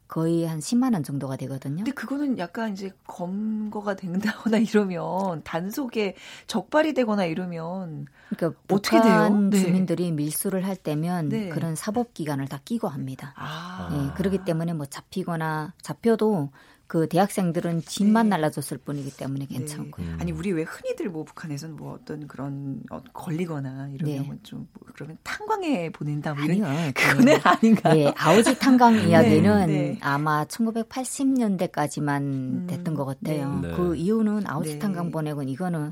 거의 0.07 0.45
한 0.45 0.59
10만 0.59 0.93
원 0.93 1.03
정도가 1.03 1.35
되거든요. 1.35 1.77
근데 1.77 1.91
그거는 1.91 2.37
약간 2.37 2.71
이제 2.71 2.91
검거가 3.07 3.95
된다거나 3.95 4.57
이러면 4.63 5.43
단속에 5.43 6.15
적발이 6.47 6.93
되거나 6.93 7.25
이러면 7.25 8.07
그러니까 8.29 8.59
어떻게 8.71 9.01
돼요? 9.01 9.37
네. 9.51 9.59
주민들이 9.59 10.11
밀수를 10.11 10.65
할 10.65 10.75
때면 10.75 11.29
네. 11.29 11.49
그런 11.49 11.75
사법 11.75 12.13
기관을 12.13 12.47
다 12.47 12.59
끼고 12.63 12.87
합니다. 12.87 13.33
아. 13.35 13.89
네, 13.91 14.13
그렇기 14.15 14.45
때문에 14.45 14.73
뭐 14.73 14.85
잡히거나 14.85 15.73
잡혀도 15.81 16.51
그 16.87 17.07
대학생들은 17.09 17.81
집만 17.81 18.27
네. 18.27 18.29
날라줬을 18.37 18.77
뿐이기 18.77 19.17
때문에 19.17 19.45
네. 19.45 19.57
괜찮고요. 19.57 20.05
네. 20.07 20.13
아니 20.19 20.31
우리 20.31 20.51
왜 20.53 20.63
흔히들 20.63 21.09
뭐 21.09 21.25
북한에서는 21.25 21.75
뭐 21.75 21.93
어떤 21.93 22.27
그런 22.27 22.81
어, 22.89 23.01
걸리거나 23.13 23.89
이러면 23.93 24.29
네. 24.29 24.39
좀 24.43 24.67
뭐 24.73 24.87
그러면 24.95 25.17
탄광에 25.23 25.89
보낸다 25.91 26.33
뭐 26.33 26.43
아니요. 26.43 26.65
그거는 26.95 27.39
아닌가요? 27.43 27.93
네, 27.93 28.13
아우지 28.17 28.57
탄광 28.59 28.95
네, 28.95 29.09
이야기는 29.09 29.67
네. 29.67 29.97
아마 30.01 30.45
1980년대까지만 30.45 32.21
음, 32.21 32.67
됐던 32.69 32.95
것 32.95 33.05
같아요. 33.05 33.61
그 33.75 33.95
이유는 33.95 34.47
아우지 34.47 34.79
탄광 34.79 35.11
보내고 35.11 35.43
이거는 35.43 35.91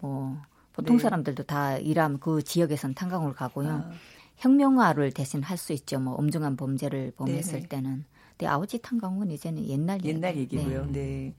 뭐 0.00 0.36
보통 0.72 0.98
사람들도 0.98 1.44
다 1.44 1.76
일하면 1.78 2.18
그 2.18 2.42
지역에선 2.42 2.94
탄광을 2.94 3.32
가고요. 3.34 3.68
아. 3.70 3.90
혁명화를 4.36 5.12
대신 5.12 5.42
할 5.42 5.56
수 5.56 5.72
있죠. 5.72 6.00
뭐 6.00 6.14
엄중한 6.14 6.56
범죄를 6.56 7.12
범했을 7.16 7.68
때는. 7.68 8.04
근데 8.36 8.46
아우지 8.50 8.78
탄광은 8.78 9.30
이제는 9.30 9.66
옛날 9.68 10.04
옛날 10.04 10.36
얘기. 10.36 10.56
얘기고요. 10.56 10.86
네. 10.86 10.92
네. 10.92 11.34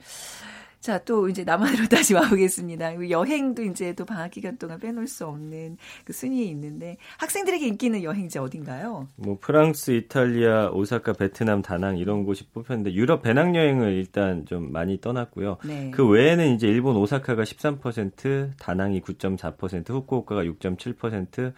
자, 0.86 1.00
또 1.00 1.28
이제 1.28 1.44
남한으로 1.44 1.88
다시 1.90 2.14
와보겠습니다. 2.14 3.10
여행도 3.10 3.64
이제 3.64 3.94
또 3.94 4.06
방학 4.06 4.30
기간 4.30 4.56
동안 4.58 4.80
빼놓을 4.80 5.08
수 5.08 5.26
없는 5.26 5.78
그 6.04 6.14
순위에 6.14 6.44
있는데 6.44 6.98
학생들에게 7.18 7.66
인기 7.66 7.88
있는 7.88 8.04
여행지 8.04 8.38
어딘가요? 8.38 9.08
뭐 9.16 9.40
프랑스, 9.42 9.90
이탈리아, 9.90 10.70
오사카, 10.70 11.14
베트남, 11.14 11.64
다낭 11.64 11.98
이런 11.98 12.24
곳이 12.24 12.48
뽑혔는데 12.50 12.94
유럽 12.94 13.24
배낭여행을 13.24 13.94
일단 13.94 14.46
좀 14.46 14.72
많이 14.72 15.02
떠났고요. 15.02 15.58
네. 15.66 15.90
그 15.90 16.08
외에는 16.08 16.54
이제 16.54 16.68
일본 16.68 16.98
오사카가 16.98 17.42
13%, 17.42 18.52
다낭이 18.60 19.02
9.4%, 19.02 19.90
후쿠오카가 19.90 20.44
6.7%, 20.44 21.54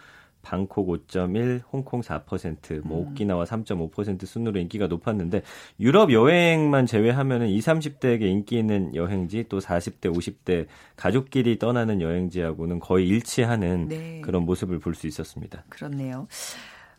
방콕 0.48 0.88
5.1, 0.88 1.62
홍콩 1.74 2.00
4%, 2.00 2.82
뭐 2.86 3.01
음. 3.01 3.12
오키나와 3.12 3.44
3.5% 3.44 4.25
순으로 4.25 4.60
인기가 4.62 4.88
높았는데 4.88 5.42
유럽 5.82 6.13
여행만 6.13 6.86
제외하면은 6.86 7.50
20, 7.50 7.68
30대에게 7.68 8.22
인기 8.22 8.58
있는 8.58 8.96
여행지 8.96 9.44
또 9.50 9.60
40대, 9.60 10.04
50대 10.06 10.68
가족끼리 10.96 11.60
떠나는 11.60 12.01
여행지하고는 12.01 12.80
거의 12.80 13.08
일치하는 13.10 13.88
네. 13.89 14.22
그런 14.22 14.44
모습을 14.44 14.80
볼 14.80 14.98
수 14.98 15.06
있었습니다. 15.06 15.63
그렇네요. 15.70 16.27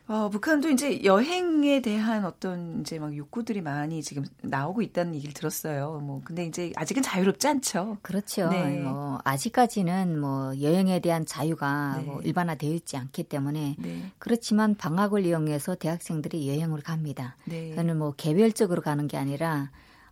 어, 0.08 0.30
북한도 0.30 0.70
이제 0.70 1.04
여행에 1.04 1.82
대한 1.82 2.24
어떤 2.24 2.80
이제 2.80 2.98
막 2.98 3.14
욕구들이 3.14 3.60
많이 3.60 4.02
지금 4.02 4.24
나오고 4.40 4.80
있다는 4.80 5.14
얘기를 5.14 5.34
들었어요. 5.34 6.00
뭐 6.02 6.22
근데 6.24 6.46
이제 6.46 6.72
아직은 6.76 7.02
자유롭지 7.02 7.46
않죠. 7.46 7.98
그렇죠. 8.00 8.48
네. 8.48 8.80
뭐 8.80 9.20
아직까지는 9.24 10.18
뭐 10.18 10.58
여행에 10.62 11.00
대한 11.00 11.26
자유가 11.26 11.98
네. 11.98 12.04
뭐 12.04 12.22
일반화되어 12.22 12.72
있지 12.72 12.96
않기 12.96 13.24
때문에 13.24 13.76
네. 13.78 14.10
그렇지만 14.18 14.74
방학을 14.74 15.26
이용해서 15.26 15.74
대학생들이 15.74 16.48
여행을 16.48 16.80
갑니다. 16.80 17.36
네. 17.44 17.74
그는 17.74 17.98
뭐 17.98 18.14
개별적으로 18.16 18.80
가는 18.80 19.08
게 19.08 19.18
아니라 19.18 19.70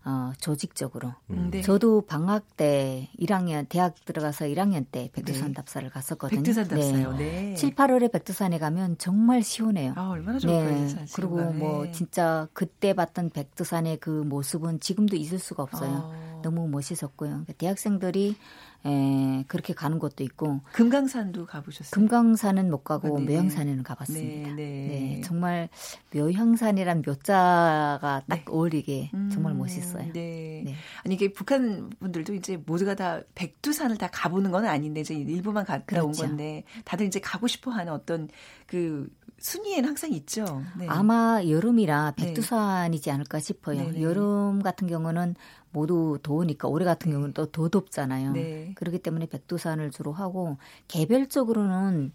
어, 0.08 0.32
조직적으로. 0.38 1.12
음. 1.30 1.48
네. 1.50 1.62
저도 1.62 2.02
방학 2.02 2.56
때 2.56 3.10
1학년 3.18 3.68
대학 3.68 3.96
들어가서 4.04 4.44
1학년 4.44 4.86
때 4.88 5.10
백두산 5.12 5.48
네. 5.48 5.54
답사를 5.54 5.90
갔었거든요. 5.90 6.38
백두산 6.38 6.68
답사요. 6.68 7.12
네. 7.16 7.18
네. 7.18 7.54
7, 7.54 7.74
8월에 7.74 8.12
백두산에 8.12 8.60
가면 8.60 8.98
정말 8.98 9.42
시원해요. 9.42 9.94
아, 9.96 10.10
얼마나 10.10 10.38
좋을까요? 10.38 10.86
네. 10.86 11.04
그리고 11.12 11.42
뭐 11.52 11.90
진짜 11.90 12.46
그때 12.52 12.94
봤던 12.94 13.30
백두산의 13.30 13.96
그 13.98 14.10
모습은 14.10 14.78
지금도 14.78 15.16
잊을 15.16 15.40
수가 15.40 15.64
없어요. 15.64 16.12
아. 16.14 16.35
너무 16.46 16.68
멋있었고요. 16.68 17.30
그러니까 17.30 17.52
대학생들이 17.54 18.36
에, 18.84 19.44
그렇게 19.48 19.74
가는 19.74 19.98
것도 19.98 20.22
있고 20.22 20.60
금강산도 20.72 21.46
가보셨어요? 21.46 21.90
금강산은 21.90 22.70
못 22.70 22.84
가고 22.84 23.16
아, 23.16 23.20
네. 23.20 23.26
묘향산에는 23.26 23.82
가봤습니다. 23.82 24.50
네, 24.50 24.54
네. 24.54 24.88
네, 25.16 25.20
정말 25.22 25.68
묘향산이란 26.14 27.02
묘자가 27.04 28.22
딱 28.28 28.36
네. 28.36 28.44
어울리게 28.48 29.10
정말 29.32 29.54
음, 29.54 29.58
멋있어요. 29.58 30.12
네. 30.12 30.62
네. 30.64 30.74
아니 31.04 31.16
이게 31.16 31.32
북한 31.32 31.90
분들도 31.98 32.34
이제 32.34 32.62
모두가 32.64 32.94
다 32.94 33.22
백두산을 33.34 33.96
다 33.96 34.08
가보는 34.12 34.52
건 34.52 34.66
아닌데 34.66 35.00
이제 35.00 35.14
일부만 35.14 35.64
갔다 35.64 35.84
그렇죠. 35.86 36.06
온 36.06 36.12
건데 36.12 36.62
다들 36.84 37.06
이제 37.06 37.18
가고 37.18 37.48
싶어하는 37.48 37.92
어떤 37.92 38.28
그 38.66 39.08
순위에는 39.38 39.88
항상 39.88 40.12
있죠. 40.12 40.62
네. 40.78 40.86
아마 40.88 41.42
여름이라 41.46 42.12
백두산이지 42.16 43.10
않을까 43.10 43.38
싶어요. 43.38 43.78
네네. 43.78 44.02
여름 44.02 44.62
같은 44.62 44.86
경우는 44.88 45.34
모두 45.72 46.18
더우니까 46.22 46.68
올해 46.68 46.84
같은 46.84 47.10
경우는 47.12 47.34
또 47.34 47.46
더 47.46 47.68
덥잖아요. 47.68 48.32
네. 48.32 48.72
그렇기 48.76 48.98
때문에 49.00 49.26
백두산을 49.26 49.90
주로 49.90 50.12
하고 50.12 50.56
개별적으로는 50.88 52.12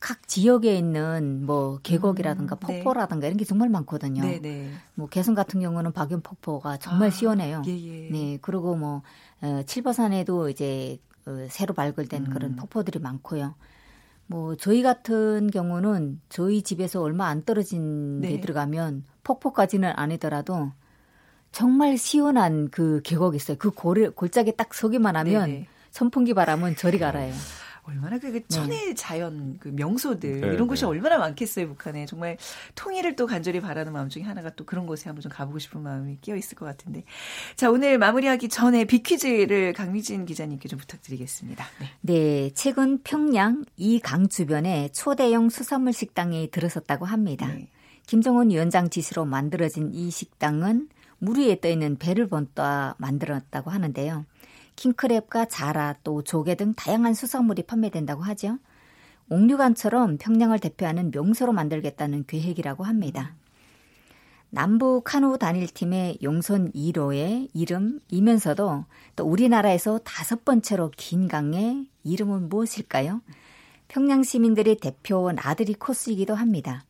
각 0.00 0.26
지역에 0.28 0.76
있는 0.76 1.44
뭐 1.44 1.78
계곡이라든가 1.82 2.56
음, 2.56 2.66
네. 2.66 2.78
폭포라든가 2.78 3.20
네. 3.22 3.26
이런 3.28 3.36
게 3.36 3.44
정말 3.44 3.68
많거든요. 3.68 4.22
네, 4.22 4.40
네. 4.40 4.70
뭐 4.94 5.08
개성 5.08 5.34
같은 5.34 5.60
경우는 5.60 5.92
박연 5.92 6.22
폭포가 6.22 6.78
정말 6.78 7.08
아, 7.08 7.10
시원해요. 7.10 7.62
예, 7.66 7.72
예. 7.72 8.10
네, 8.10 8.38
그리고 8.40 8.76
뭐 8.76 9.02
어, 9.42 9.62
칠버산에도 9.66 10.48
이제 10.48 10.98
어, 11.26 11.46
새로 11.50 11.74
발굴된 11.74 12.26
음. 12.26 12.30
그런 12.32 12.56
폭포들이 12.56 12.98
많고요. 12.98 13.54
뭐 14.30 14.54
저희 14.54 14.80
같은 14.80 15.50
경우는 15.50 16.20
저희 16.28 16.62
집에서 16.62 17.02
얼마 17.02 17.26
안 17.26 17.44
떨어진 17.44 18.20
데 18.20 18.28
네. 18.28 18.40
들어가면 18.40 19.02
폭포까지는 19.24 19.92
아니더라도 19.96 20.70
정말 21.50 21.98
시원한 21.98 22.70
그 22.70 23.00
계곡이 23.02 23.34
있어요. 23.34 23.56
그 23.58 23.72
골, 23.72 24.12
골짜기 24.12 24.56
딱 24.56 24.72
서기만 24.72 25.16
하면 25.16 25.46
네네. 25.46 25.66
선풍기 25.90 26.32
바람은 26.32 26.76
저리 26.76 27.00
가라요. 27.00 27.34
얼마나 27.82 28.18
그, 28.18 28.30
그 28.32 28.46
천혜 28.48 28.86
네. 28.86 28.94
자연 28.94 29.56
그 29.58 29.68
명소들 29.68 30.40
네, 30.40 30.46
이런 30.48 30.68
곳이 30.68 30.82
네. 30.82 30.88
얼마나 30.88 31.18
많겠어요 31.18 31.68
북한에 31.68 32.06
정말 32.06 32.36
통일을 32.74 33.16
또 33.16 33.26
간절히 33.26 33.60
바라는 33.60 33.92
마음 33.92 34.08
중에 34.08 34.22
하나가 34.22 34.50
또 34.50 34.64
그런 34.64 34.86
곳에 34.86 35.08
한번 35.08 35.22
좀 35.22 35.32
가보고 35.32 35.58
싶은 35.58 35.80
마음이 35.82 36.18
끼어 36.20 36.36
있을 36.36 36.56
것 36.56 36.66
같은데 36.66 37.04
자 37.56 37.70
오늘 37.70 37.98
마무리하기 37.98 38.48
전에 38.48 38.84
비퀴즈를 38.84 39.72
강미진 39.72 40.26
기자님께 40.26 40.68
좀 40.68 40.78
부탁드리겠습니다. 40.78 41.64
네, 41.80 41.86
네 42.00 42.50
최근 42.54 43.02
평양 43.02 43.64
이강 43.76 44.28
주변에 44.28 44.90
초대형 44.92 45.48
수산물 45.48 45.92
식당이 45.92 46.50
들어섰다고 46.50 47.06
합니다. 47.06 47.46
네. 47.48 47.68
김정은 48.06 48.50
위원장 48.50 48.90
지시로 48.90 49.24
만들어진 49.24 49.92
이 49.94 50.10
식당은 50.10 50.88
물 51.18 51.38
위에 51.38 51.60
떠 51.60 51.68
있는 51.68 51.96
배를 51.96 52.28
번떠 52.28 52.94
만들었다고 52.98 53.70
하는데요. 53.70 54.24
킹크랩과 54.80 55.46
자라 55.50 55.94
또 56.02 56.22
조개 56.22 56.54
등 56.54 56.72
다양한 56.74 57.14
수산물이 57.14 57.64
판매된다고 57.64 58.22
하죠. 58.22 58.58
옥류관처럼 59.28 60.18
평양을 60.18 60.58
대표하는 60.58 61.10
명소로 61.14 61.52
만들겠다는 61.52 62.24
계획이라고 62.26 62.84
합니다. 62.84 63.34
남부 64.48 65.02
카누 65.04 65.38
단일팀의 65.38 66.18
용선 66.22 66.72
1호의 66.72 67.48
이름이면서도 67.54 68.84
또 69.14 69.24
우리나라에서 69.24 69.98
다섯 69.98 70.44
번째로 70.44 70.90
긴 70.96 71.28
강의 71.28 71.86
이름은 72.02 72.48
무엇일까요? 72.48 73.20
평양 73.86 74.24
시민들이 74.24 74.76
대표원 74.76 75.36
아들이 75.38 75.74
코스이기도 75.74 76.34
합니다. 76.34 76.84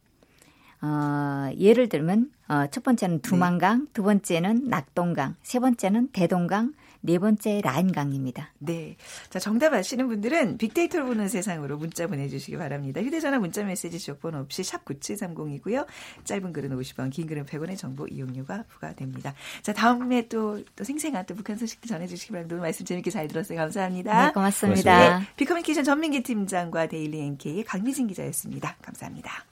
어, 0.80 1.50
예를 1.58 1.90
들면 1.90 2.30
어, 2.48 2.66
첫 2.70 2.82
번째는 2.82 3.20
두만강, 3.20 3.80
네. 3.80 3.86
두 3.92 4.02
번째는 4.02 4.68
낙동강, 4.68 5.36
세 5.42 5.58
번째는 5.58 6.08
대동강, 6.12 6.72
네 7.02 7.18
번째 7.18 7.60
라인강입니다. 7.62 8.52
네. 8.58 8.96
자, 9.30 9.38
정답 9.38 9.72
아시는 9.72 10.08
분들은 10.08 10.58
빅데이터로 10.58 11.06
보는 11.06 11.28
세상으로 11.28 11.78
문자 11.78 12.06
보내주시기 12.06 12.56
바랍니다. 12.56 13.00
휴대전화 13.00 13.38
문자 13.38 13.64
메시지 13.64 13.98
지역번호 13.98 14.38
없이 14.38 14.62
샵 14.62 14.84
9730이고요. 14.84 15.86
짧은 16.24 16.52
글은 16.52 16.78
50원, 16.78 17.10
긴 17.10 17.26
글은 17.26 17.46
100원의 17.46 17.76
정보 17.76 18.06
이용료가 18.06 18.64
부과됩니다. 18.68 19.34
자, 19.62 19.72
다음에 19.72 20.28
또, 20.28 20.62
또 20.76 20.84
생생한 20.84 21.26
또 21.26 21.34
북한 21.34 21.56
소식도 21.56 21.88
전해주시기 21.88 22.32
바랍니다. 22.32 22.54
오늘 22.54 22.62
말씀 22.62 22.84
재밌게 22.84 23.10
잘 23.10 23.28
들었어요. 23.28 23.58
감사합니다. 23.58 24.26
네, 24.26 24.32
고맙습니다. 24.32 25.18
네, 25.18 25.26
비커뮤니케이션 25.36 25.84
전민기 25.84 26.22
팀장과 26.22 26.86
데일리 26.88 27.20
NK의 27.20 27.64
강미진 27.64 28.06
기자였습니다. 28.06 28.76
감사합니다. 28.82 29.44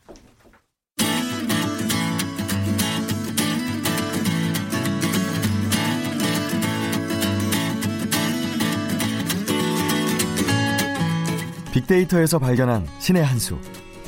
빅데이터에서 11.79 12.41
발견한 12.41 12.85
신의 12.99 13.25
한 13.25 13.39
수. 13.39 13.57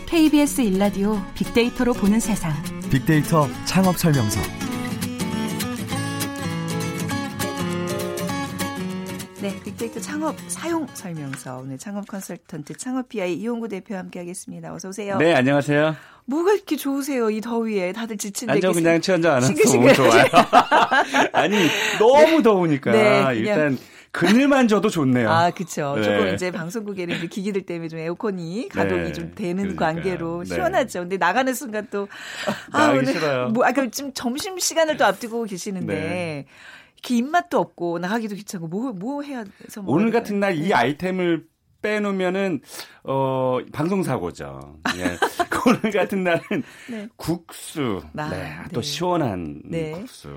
KBS 0.07 0.63
일라디오 0.63 1.17
빅데이터로 1.35 1.93
보는 1.93 2.19
세상. 2.19 2.53
빅데이터 2.91 3.49
창업 3.65 3.97
설명서. 3.97 4.41
네, 9.41 9.57
빅데이터 9.65 10.01
창업 10.01 10.35
사용 10.49 10.89
설명서. 10.93 11.59
오늘 11.59 11.79
창업 11.79 12.09
컨설턴트 12.09 12.77
창업 12.77 13.09
PI 13.09 13.35
이용구 13.35 13.69
대표 13.69 13.95
함께 13.95 14.19
하겠습니다. 14.19 14.75
어서 14.75 14.89
오세요. 14.89 15.17
네, 15.19 15.33
안녕하세요. 15.33 15.95
뭐가 16.27 16.53
이렇게 16.55 16.75
좋으세요? 16.77 17.31
이 17.31 17.41
더위에 17.41 17.93
다들 17.93 18.17
지친데. 18.17 18.53
아니요, 18.53 18.73
그냥 18.73 19.01
취한자 19.01 19.35
안 19.37 19.43
해서 19.45 19.55
너무 19.55 19.95
좋아요. 19.95 20.25
아니, 21.33 21.57
너무 22.01 22.43
더우니까 22.43 22.91
네, 22.91 23.25
일단 23.37 23.77
그 23.77 24.00
늘만 24.13 24.69
줘도 24.69 24.89
좋네요. 24.89 25.31
아, 25.31 25.51
그쵸. 25.51 25.95
네. 25.97 26.03
조금 26.03 26.35
이제 26.35 26.51
방송국에는 26.51 27.29
기기들 27.29 27.63
때문에 27.63 27.89
좀 27.89 27.99
에어컨이 28.01 28.69
가동이 28.69 29.03
네. 29.05 29.13
좀 29.13 29.33
되는 29.35 29.77
그러니까요. 29.77 29.95
관계로 29.95 30.45
네. 30.45 30.55
시원하죠. 30.55 31.01
근데 31.01 31.17
나가는 31.17 31.53
순간 31.55 31.87
또 31.91 32.09
아, 32.73 32.91
오늘 32.91 33.07
싫어요. 33.07 33.49
뭐 33.49 33.65
아까 33.65 33.89
지금 33.91 34.13
점심 34.13 34.59
시간을 34.59 34.97
또 34.97 35.05
앞두고 35.05 35.45
계시는데 35.45 35.95
네. 35.95 36.47
이렇게 36.97 37.17
입맛도 37.17 37.59
없고 37.59 37.99
나가기도 38.01 38.35
귀찮고 38.35 38.69
뭐뭐 38.69 38.93
뭐 38.93 39.23
해야 39.23 39.45
해서 39.65 39.83
오늘 39.87 40.11
같은 40.11 40.41
날이 40.41 40.69
네. 40.69 40.75
아이템을 40.75 41.45
빼놓으면은 41.83 42.61
어 43.05 43.59
방송 43.73 44.03
사고죠. 44.03 44.79
예. 44.97 45.17
오늘 45.67 45.91
같은 45.93 46.25
날은 46.25 46.41
네. 46.89 47.09
국수, 47.17 48.01
아, 48.17 48.31
네. 48.31 48.57
또 48.73 48.81
네. 48.81 48.87
시원한 48.87 49.61
네. 49.65 49.93
국수. 49.93 50.35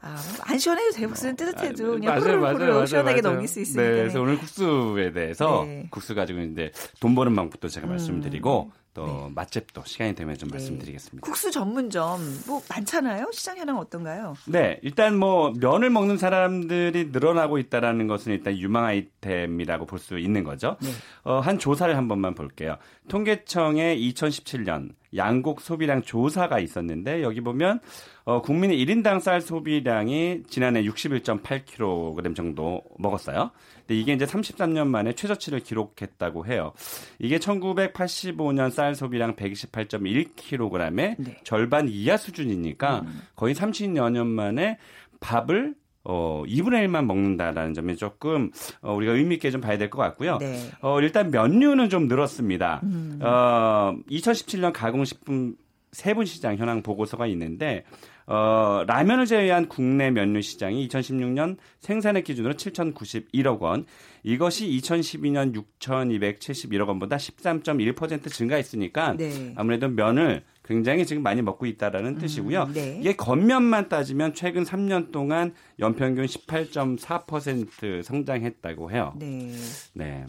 아, 0.00 0.16
안 0.42 0.58
시원해도 0.58 0.92
돼. 0.92 1.06
국수는 1.06 1.36
뜨뜻해도 1.36 1.86
아, 1.86 1.90
그냥 1.96 2.14
맞아요, 2.14 2.40
맞아요, 2.40 2.58
맞아요, 2.58 2.86
시원하게 2.86 3.20
맞아요. 3.20 3.34
넘길 3.34 3.48
수 3.48 3.60
있으니까. 3.60 3.82
네, 3.82 3.96
그래서 3.96 4.22
오늘 4.22 4.38
국수에 4.38 5.12
대해서 5.12 5.64
네. 5.66 5.86
국수 5.90 6.14
가지고 6.14 6.40
이제 6.40 6.70
돈 7.00 7.14
버는 7.14 7.34
방법도 7.34 7.68
제가 7.68 7.86
음. 7.86 7.90
말씀드리고 7.90 8.72
또 8.94 9.04
네. 9.06 9.28
맛집도 9.34 9.82
시간이 9.84 10.14
되면 10.14 10.36
좀 10.38 10.48
네. 10.48 10.54
말씀드리겠습니다. 10.54 11.24
국수 11.26 11.50
전문점 11.50 12.20
뭐 12.46 12.62
많잖아요. 12.70 13.28
시장 13.32 13.58
현황 13.58 13.76
어떤가요? 13.78 14.34
네, 14.46 14.78
일단 14.82 15.16
뭐 15.18 15.52
면을 15.58 15.90
먹는 15.90 16.16
사람들이 16.16 17.06
늘어나고 17.12 17.58
있다라는 17.58 18.06
것은 18.06 18.32
일단 18.32 18.56
유망 18.56 18.84
아이템이라고 18.84 19.86
볼 19.86 19.98
수 19.98 20.18
있는 20.18 20.44
거죠. 20.44 20.76
네. 20.80 20.90
어, 21.24 21.40
한 21.40 21.58
조사를 21.58 21.96
한 21.96 22.08
번만 22.08 22.34
볼게요. 22.34 22.76
통계청의 23.08 23.98
2017년 24.12 24.90
양곡 25.16 25.60
소비량 25.60 26.02
조사가 26.02 26.58
있었는데 26.58 27.22
여기 27.22 27.40
보면 27.40 27.80
어, 28.26 28.40
국민의 28.40 28.82
1인당 28.84 29.20
쌀 29.20 29.40
소비량이 29.42 30.44
지난해 30.48 30.82
61.8kg 30.82 32.34
정도 32.34 32.80
먹었어요. 32.98 33.50
근데 33.80 34.00
이게 34.00 34.14
이제 34.14 34.24
33년 34.24 34.86
만에 34.86 35.12
최저치를 35.12 35.60
기록했다고 35.60 36.46
해요. 36.46 36.72
이게 37.18 37.38
1985년 37.38 38.70
쌀 38.70 38.94
소비량 38.94 39.36
128.1kg의 39.36 41.16
네. 41.18 41.36
절반 41.44 41.88
이하 41.88 42.16
수준이니까 42.16 43.00
음. 43.00 43.20
거의 43.36 43.54
30여 43.54 44.10
년 44.10 44.26
만에 44.26 44.78
밥을 45.20 45.74
어, 46.06 46.42
2분의 46.46 46.86
1만 46.86 47.06
먹는다라는 47.06 47.72
점이 47.72 47.96
조금 47.96 48.50
어, 48.82 48.92
우리가 48.94 49.12
의미 49.12 49.36
있게 49.36 49.50
좀 49.50 49.60
봐야 49.60 49.78
될 49.78 49.88
것 49.90 49.98
같고요. 49.98 50.38
네. 50.38 50.58
어, 50.80 51.00
일단 51.00 51.30
면류는 51.30 51.88
좀 51.88 52.08
늘었습니다. 52.08 52.80
음. 52.84 53.18
어, 53.22 53.94
2017년 54.10 54.72
가공식품 54.72 55.56
세분 55.92 56.26
시장 56.26 56.56
현황 56.56 56.82
보고서가 56.82 57.26
있는데 57.28 57.84
어, 58.26 58.84
라면을 58.86 59.26
제외한 59.26 59.68
국내 59.68 60.10
면류 60.10 60.40
시장이 60.40 60.88
2016년 60.88 61.56
생산액 61.80 62.24
기준으로 62.24 62.54
7,091억 62.54 63.60
원, 63.60 63.84
이것이 64.22 64.66
2012년 64.68 65.54
6,271억 65.80 66.88
원보다 66.88 67.16
13.1% 67.16 68.30
증가했으니까 68.32 69.16
네. 69.16 69.52
아무래도 69.56 69.88
면을 69.88 70.42
굉장히 70.64 71.04
지금 71.04 71.22
많이 71.22 71.42
먹고 71.42 71.66
있다라는 71.66 72.14
음, 72.14 72.18
뜻이고요. 72.18 72.70
네. 72.72 72.98
이게 73.00 73.14
겉면만 73.14 73.90
따지면 73.90 74.32
최근 74.34 74.64
3년 74.64 75.12
동안 75.12 75.52
연평균 75.78 76.24
18.4% 76.24 78.02
성장했다고 78.02 78.90
해요. 78.90 79.12
네. 79.18 79.52
네. 79.92 80.24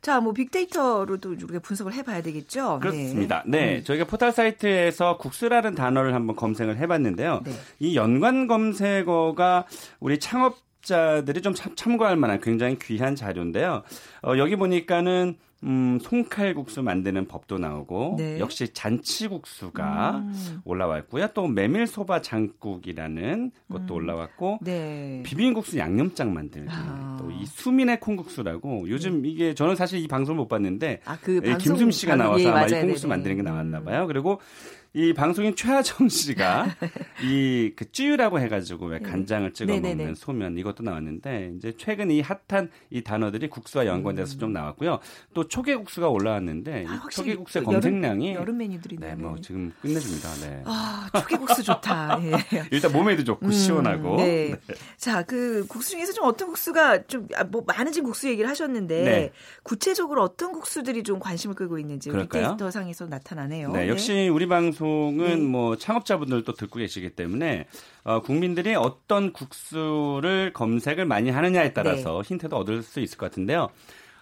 자, 0.00 0.20
뭐 0.20 0.32
빅데이터로도 0.32 1.30
우리가 1.30 1.58
분석을 1.60 1.92
해봐야 1.92 2.22
되겠죠. 2.22 2.78
그렇습니다. 2.80 3.42
네, 3.46 3.58
네. 3.58 3.76
음. 3.78 3.84
저희가 3.84 4.04
포털 4.04 4.32
사이트에서 4.32 5.16
국수라는 5.18 5.74
단어를 5.74 6.14
한번 6.14 6.36
검색을 6.36 6.76
해봤는데요. 6.78 7.42
네. 7.44 7.52
이 7.80 7.96
연관 7.96 8.46
검색어가 8.46 9.66
우리 10.00 10.18
창업 10.18 10.56
자들이 10.82 11.42
좀 11.42 11.54
참고할 11.54 12.16
만한 12.16 12.40
굉장히 12.40 12.78
귀한 12.78 13.14
자료인데요. 13.14 13.82
어, 14.22 14.38
여기 14.38 14.56
보니까는 14.56 15.36
음, 15.64 15.98
송칼국수 16.00 16.82
만드는 16.82 17.26
법도 17.26 17.58
나오고 17.58 18.14
네. 18.16 18.38
역시 18.38 18.68
잔치국수가 18.72 20.18
음. 20.18 20.60
올라왔고요. 20.64 21.28
또 21.34 21.48
메밀소바 21.48 22.22
장국이라는 22.22 23.50
것도 23.72 23.94
음. 23.94 23.96
올라왔고 23.96 24.58
네. 24.62 25.22
비빔국수 25.24 25.78
양념장 25.78 26.32
만들기 26.32 26.70
아. 26.70 27.16
또이 27.20 27.44
수민의 27.46 27.98
콩국수라고 28.00 28.88
요즘 28.88 29.22
네. 29.22 29.28
이게 29.28 29.54
저는 29.54 29.74
사실 29.74 29.98
이 29.98 30.06
방송을 30.06 30.38
못 30.38 30.48
봤는데 30.48 31.00
아, 31.04 31.18
그 31.20 31.40
예, 31.44 31.56
김수미 31.56 31.90
씨가 31.92 32.14
나와서 32.14 32.44
예, 32.44 32.48
아마 32.48 32.66
이 32.66 32.70
콩국수 32.70 33.08
만드는 33.08 33.36
게 33.36 33.42
나왔나 33.42 33.78
음. 33.78 33.84
봐요. 33.84 34.06
그리고 34.06 34.40
이 34.94 35.12
방송인 35.12 35.54
최하정 35.54 36.08
씨가 36.08 36.76
이그 37.22 37.92
찌유라고 37.92 38.40
해가지고 38.40 38.86
왜 38.86 38.98
네. 38.98 39.10
간장을 39.10 39.52
찍어 39.52 39.72
네네네. 39.72 39.94
먹는 39.94 40.14
소면 40.14 40.56
이것도 40.56 40.82
나왔는데 40.82 41.52
이제 41.56 41.74
최근 41.76 42.10
이 42.10 42.22
핫한 42.22 42.70
이 42.90 43.02
단어들이 43.02 43.48
국수와 43.48 43.86
연관돼서 43.86 44.36
음. 44.36 44.38
좀 44.38 44.52
나왔고요. 44.52 45.00
또 45.34 45.46
초계국수가 45.46 46.08
올라왔는데 46.08 46.86
아, 46.88 46.94
이 46.94 46.98
초계국수의 47.10 47.64
그 47.64 47.72
검색량이 47.72 48.30
여름, 48.30 48.40
여름 48.40 48.56
메뉴들이네. 48.58 49.06
네, 49.08 49.14
뭐 49.14 49.36
지금 49.40 49.72
끝내줍니다. 49.82 50.34
네. 50.46 50.62
아 50.64 51.10
초계국수 51.20 51.62
좋다. 51.64 52.20
예. 52.24 52.64
일단 52.70 52.90
몸에도 52.92 53.24
좋고 53.24 53.46
음, 53.46 53.52
시원하고. 53.52 54.16
네. 54.16 54.56
네. 54.66 54.74
자그 54.96 55.66
국수 55.68 55.90
중에서 55.90 56.14
좀 56.14 56.24
어떤 56.24 56.48
국수가 56.48 57.02
좀뭐 57.06 57.26
아, 57.36 57.44
많은 57.66 57.92
지금 57.92 58.06
국수 58.06 58.28
얘기를 58.28 58.48
하셨는데 58.48 59.02
네. 59.02 59.32
구체적으로 59.62 60.22
어떤 60.22 60.52
국수들이 60.52 61.02
좀 61.02 61.18
관심을 61.18 61.54
끌고 61.54 61.78
있는지 61.78 62.10
빅데이터 62.10 62.70
상에서 62.70 63.06
나타나네요. 63.06 63.72
네, 63.72 63.88
역시 63.88 64.14
네. 64.14 64.28
우리 64.28 64.46
방송 64.46 64.77
방송은 64.78 65.26
네. 65.26 65.36
뭐 65.36 65.76
창업자분들도 65.76 66.52
듣고 66.52 66.78
계시기 66.78 67.10
때문에 67.10 67.66
어, 68.04 68.22
국민들이 68.22 68.74
어떤 68.74 69.32
국수를 69.32 70.52
검색을 70.54 71.04
많이 71.04 71.30
하느냐에 71.30 71.72
따라서 71.72 72.22
네. 72.22 72.28
힌트도 72.28 72.56
얻을 72.56 72.82
수 72.82 73.00
있을 73.00 73.18
것 73.18 73.30
같은데요. 73.30 73.68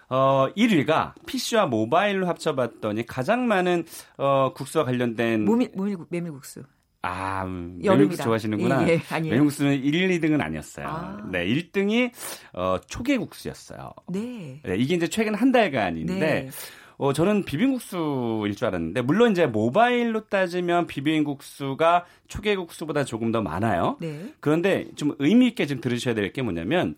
어, 0.09 0.47
1위가 0.57 1.13
PC와 1.25 1.67
모바일로 1.67 2.27
합쳐봤더니 2.27 3.05
가장 3.05 3.47
많은 3.47 3.85
어, 4.17 4.51
국수와 4.53 4.83
관련된 4.85 5.45
모밀, 5.45 5.69
모밀, 5.75 5.97
메밀국수. 6.09 6.63
아, 7.03 7.43
음, 7.45 7.79
메밀국수 7.81 8.23
좋아하시는구나. 8.23 8.87
예, 8.89 8.93
예. 8.93 9.19
메밀국수는 9.19 9.81
1, 9.81 10.19
2등은 10.19 10.41
아니었어요. 10.41 10.87
아. 10.87 11.23
네, 11.31 11.45
1등이 11.45 12.11
어, 12.53 12.77
초계국수였어요. 12.87 13.91
네. 14.09 14.59
네. 14.63 14.75
이게 14.77 14.95
이제 14.95 15.07
최근 15.07 15.35
한 15.35 15.51
달간인데 15.51 16.19
네. 16.19 16.49
어, 16.97 17.13
저는 17.13 17.43
비빔국수일 17.45 18.55
줄 18.55 18.67
알았는데, 18.67 19.01
물론 19.01 19.31
이제 19.31 19.45
모바일로 19.45 20.27
따지면 20.29 20.87
비빔국수가 20.87 22.05
초계국수보다 22.27 23.03
조금 23.03 23.31
더 23.31 23.41
많아요. 23.41 23.97
네. 24.01 24.33
그런데 24.39 24.87
좀 24.95 25.15
의미 25.19 25.47
있게 25.47 25.65
좀 25.67 25.79
들으셔야 25.79 26.15
될 26.15 26.33
게 26.33 26.41
뭐냐면, 26.41 26.95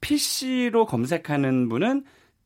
PC로 0.00 0.86
검색하는 0.86 1.68
분은 1.68 2.04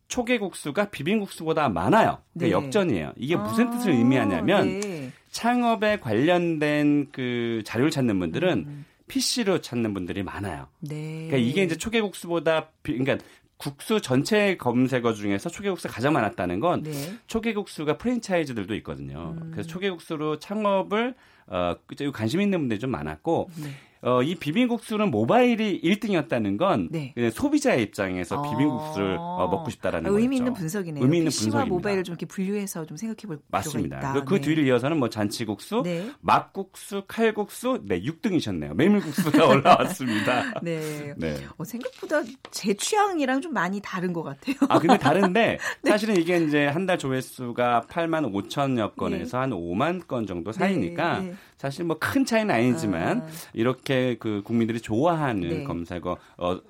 초계국수가 0.09 0.91
비빔국수보다 0.91 1.69
많아요. 1.69 2.19
네. 2.33 2.51
역전이에요. 2.51 3.13
이게 3.17 3.37
무슨 3.37 3.69
아, 3.69 3.71
뜻을 3.71 3.93
의미하냐면, 3.93 4.81
네. 4.81 5.11
창업에 5.31 5.99
관련된 5.99 7.09
그 7.13 7.63
자료를 7.65 7.91
찾는 7.91 8.19
분들은 8.19 8.65
음. 8.67 8.85
PC로 9.09 9.61
찾는 9.61 9.95
분들이 9.95 10.23
많아요. 10.23 10.67
네. 10.81 11.27
그러니까 11.29 11.37
이게 11.37 11.63
이제 11.63 11.77
초계국수보다 11.77 12.71
비, 12.83 12.97
그러니까 12.99 13.25
국수 13.57 14.01
전체 14.01 14.57
검색어 14.57 15.15
중에서 15.15 15.49
초계국수가 15.49 15.93
가장 15.93 16.13
많았다는 16.13 16.61
건 16.61 16.83
네. 16.83 17.19
초계국수가 17.27 17.97
프랜차이즈들도 17.97 18.75
있거든요. 18.77 19.35
음. 19.41 19.51
그래서 19.53 19.69
초계국수로 19.69 20.39
창업을 20.39 21.15
어, 21.49 21.77
관심 22.13 22.41
있는 22.41 22.59
분들이 22.59 22.79
좀 22.79 22.91
많았고 22.91 23.51
네. 23.63 23.71
어, 24.07 24.23
이 24.23 24.37
비빔국수는 24.37 25.11
모바일이 25.11 25.81
1등이었다는 25.83 26.57
건 26.59 26.89
네. 26.93 27.13
소비자의 27.33 27.83
입장에서 27.83 28.41
비빔국수를 28.41 29.17
어, 29.19 29.49
먹고 29.51 29.69
싶다라는 29.71 30.11
거죠. 30.11 30.21
의미 30.23 30.37
있는 30.37 30.55
분석이네요. 30.55 31.03
의미 31.03 31.19
있는 31.19 31.31
분석입니다. 31.33 31.67
모바일을 31.67 32.05
좀 32.05 32.13
이렇게 32.13 32.25
분류해서 32.27 32.87
좀 32.87 32.97
생각해 32.97 33.27
볼 33.27 33.41
맞습니다. 33.49 33.99
필요가 33.99 34.13
있다. 34.15 34.25
그, 34.25 34.25
그 34.25 34.35
네. 34.37 34.41
뒤를 34.43 34.67
이어서는 34.69 34.99
뭐 35.01 35.09
잔치국수, 35.09 35.83
네. 35.83 36.09
막국수, 36.21 37.03
칼국수, 37.09 37.81
네 37.85 38.01
6등이셨네요. 38.01 38.75
메밀국수가 38.75 39.45
올라왔습니다. 39.49 40.61
네. 40.63 41.13
네. 41.17 41.37
어, 41.59 41.65
생각보다 41.65 42.23
제 42.53 42.75
취향이랑 42.75 43.41
좀 43.41 43.53
많이 43.53 43.81
다른 43.83 44.13
것 44.13 44.23
같아요. 44.23 44.55
아 44.69 44.79
근데 44.79 44.97
다른데 44.99 45.59
네. 45.83 45.91
사실은 45.91 46.17
이게 46.17 46.39
이제 46.39 46.67
한 46.67 46.87
달 46.87 46.97
조회수가 46.99 47.87
8만 47.91 48.33
5천여 48.33 48.95
건에서 48.95 49.41
한 49.41 49.51
5만 49.51 50.07
건 50.07 50.25
정도 50.29 50.53
사이니까 50.53 51.19
네, 51.19 51.25
네. 51.31 51.35
사실 51.59 51.85
뭐 51.85 51.97
큰 51.99 52.25
차이는 52.25 52.55
아니지만 52.55 53.23
아. 53.23 53.27
이렇게 53.53 53.96
그 54.19 54.43
국민들이 54.45 54.81
좋아하는 54.81 55.49
네. 55.49 55.65
검색어를 55.65 56.17
어, 56.39 56.61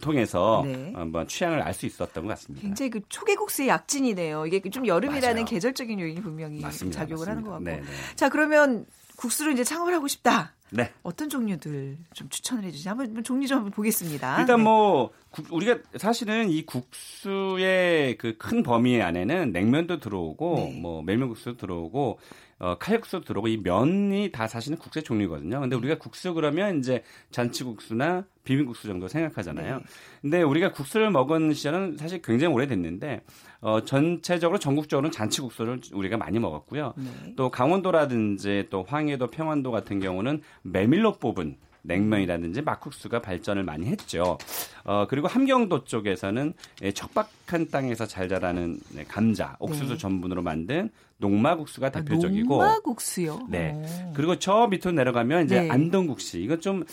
통해서 0.00 0.62
네. 0.66 0.92
한번 0.94 1.26
취향을 1.28 1.60
알 1.62 1.72
수 1.74 1.86
있었던 1.86 2.24
것 2.24 2.30
같습니다. 2.30 2.62
굉장히 2.66 2.90
그 2.90 3.00
초계국수의 3.08 3.68
약진이네요. 3.68 4.46
이게 4.46 4.60
좀 4.70 4.86
여름이라는 4.86 5.34
맞아요. 5.34 5.44
계절적인 5.46 5.98
요인이 6.00 6.20
분명히 6.22 6.60
맞습니다. 6.60 6.98
작용을 7.00 7.26
맞습니다. 7.26 7.30
하는 7.30 7.42
것 7.44 7.50
같고. 7.52 7.64
네네. 7.64 7.80
네. 7.80 7.86
자 8.16 8.28
그러면 8.28 8.84
국수를 9.16 9.52
이제 9.52 9.64
창업을 9.64 9.94
하고 9.94 10.06
싶다. 10.08 10.52
네. 10.70 10.90
어떤 11.02 11.28
종류들 11.28 11.98
좀 12.14 12.28
추천을 12.30 12.64
해주세요. 12.64 12.92
한번 12.92 13.22
종류 13.24 13.46
좀 13.46 13.70
보겠습니다. 13.70 14.40
일단 14.40 14.56
네. 14.58 14.62
뭐 14.64 15.10
우리가 15.50 15.78
사실은 15.96 16.48
이 16.50 16.64
국수의 16.66 18.16
그 18.18 18.36
큰 18.38 18.62
범위 18.62 19.00
안에는 19.00 19.52
냉면도 19.52 20.00
들어오고 20.00 20.54
네. 20.56 20.78
뭐 20.80 21.02
멜면국수도 21.02 21.56
들어오고 21.56 22.18
어, 22.62 22.76
칼국수 22.78 23.22
들어오고 23.22 23.48
이 23.48 23.56
면이 23.56 24.30
다 24.30 24.46
사실은 24.46 24.78
국수의 24.78 25.02
종류거든요. 25.02 25.58
근데 25.58 25.74
우리가 25.74 25.98
국수 25.98 26.32
그러면 26.32 26.78
이제 26.78 27.02
잔치국수나 27.32 28.24
비빔국수 28.44 28.86
정도 28.86 29.08
생각하잖아요. 29.08 29.78
네. 29.78 29.84
근데 30.20 30.42
우리가 30.42 30.70
국수를 30.70 31.10
먹은 31.10 31.54
시절은 31.54 31.96
사실 31.96 32.22
굉장히 32.22 32.54
오래됐는데 32.54 33.22
어, 33.62 33.84
전체적으로 33.84 34.60
전국적으로는 34.60 35.10
잔치국수를 35.10 35.80
우리가 35.92 36.16
많이 36.16 36.38
먹었고요. 36.38 36.94
네. 36.96 37.34
또 37.34 37.50
강원도라든지 37.50 38.68
또 38.70 38.84
황해도, 38.84 39.26
평안도 39.26 39.72
같은 39.72 39.98
경우는 39.98 40.42
메밀로 40.62 41.14
뽑은 41.18 41.56
냉면이라든지 41.82 42.62
막국수가 42.62 43.20
발전을 43.20 43.64
많이 43.64 43.86
했죠. 43.86 44.38
어, 44.84 45.06
그리고 45.08 45.28
함경도 45.28 45.84
쪽에서는 45.84 46.54
예, 46.82 46.92
척박한 46.92 47.68
땅에서 47.70 48.06
잘 48.06 48.28
자라는 48.28 48.80
네, 48.94 49.04
감자, 49.04 49.56
옥수수 49.58 49.92
네. 49.92 49.98
전분으로 49.98 50.42
만든 50.42 50.90
녹마국수가 51.18 51.88
아, 51.88 51.90
대표적이고. 51.90 52.62
아, 52.62 52.66
녹마국수요? 52.66 53.46
네. 53.48 53.72
오. 53.74 54.12
그리고 54.14 54.38
저 54.38 54.66
밑으로 54.68 54.92
내려가면 54.92 55.44
이제 55.44 55.62
네. 55.62 55.70
안동국시. 55.70 56.40
이건 56.42 56.60
좀 56.60 56.84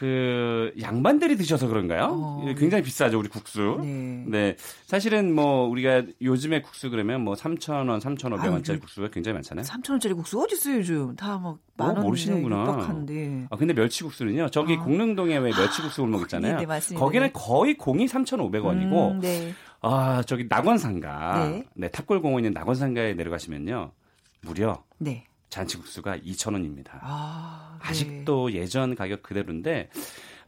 그 0.00 0.72
양반들이 0.80 1.36
드셔서 1.36 1.68
그런가요? 1.68 2.08
어. 2.10 2.44
예, 2.48 2.54
굉장히 2.54 2.82
비싸죠 2.82 3.18
우리 3.18 3.28
국수. 3.28 3.80
네. 3.82 4.24
네. 4.26 4.56
사실은 4.86 5.34
뭐 5.34 5.68
우리가 5.68 6.04
요즘에 6.22 6.62
국수 6.62 6.88
그러면 6.88 7.20
뭐 7.20 7.34
3,000원, 7.34 8.00
3,500원짜리 8.00 8.80
국수가 8.80 9.10
굉장히 9.10 9.34
많잖아요. 9.34 9.66
3,000원짜리 9.66 10.16
국수 10.16 10.40
어디 10.40 10.54
있어요 10.54 10.78
요즘? 10.78 11.16
다막 11.16 11.58
만 11.76 11.96
원. 11.96 12.00
모르시는구나. 12.00 12.60
육박한데. 12.60 13.48
아 13.50 13.56
근데 13.56 13.74
멸치국수는요. 13.74 14.48
저기 14.48 14.76
아. 14.76 14.82
공릉동에 14.82 15.36
왜 15.36 15.50
멸치국수 15.50 16.00
골목 16.00 16.22
있잖아요. 16.22 16.56
네, 16.56 16.66
네, 16.66 16.94
거기는 16.94 17.30
거의 17.34 17.76
공이 17.76 18.06
3,500원이고. 18.06 19.10
음, 19.10 19.20
네. 19.20 19.52
아 19.82 20.22
저기 20.26 20.46
낙원상가. 20.48 21.46
네. 21.46 21.64
네 21.74 21.90
탑골공원 21.90 22.40
있는 22.42 22.54
낙원상가에 22.54 23.12
내려가시면요. 23.12 23.92
무려. 24.40 24.82
네. 24.96 25.26
잔치국수가 25.50 26.18
2,000원입니다. 26.18 26.98
아, 27.02 27.78
네. 27.86 27.92
직도 27.92 28.52
예전 28.52 28.94
가격 28.94 29.22
그대로인데 29.22 29.90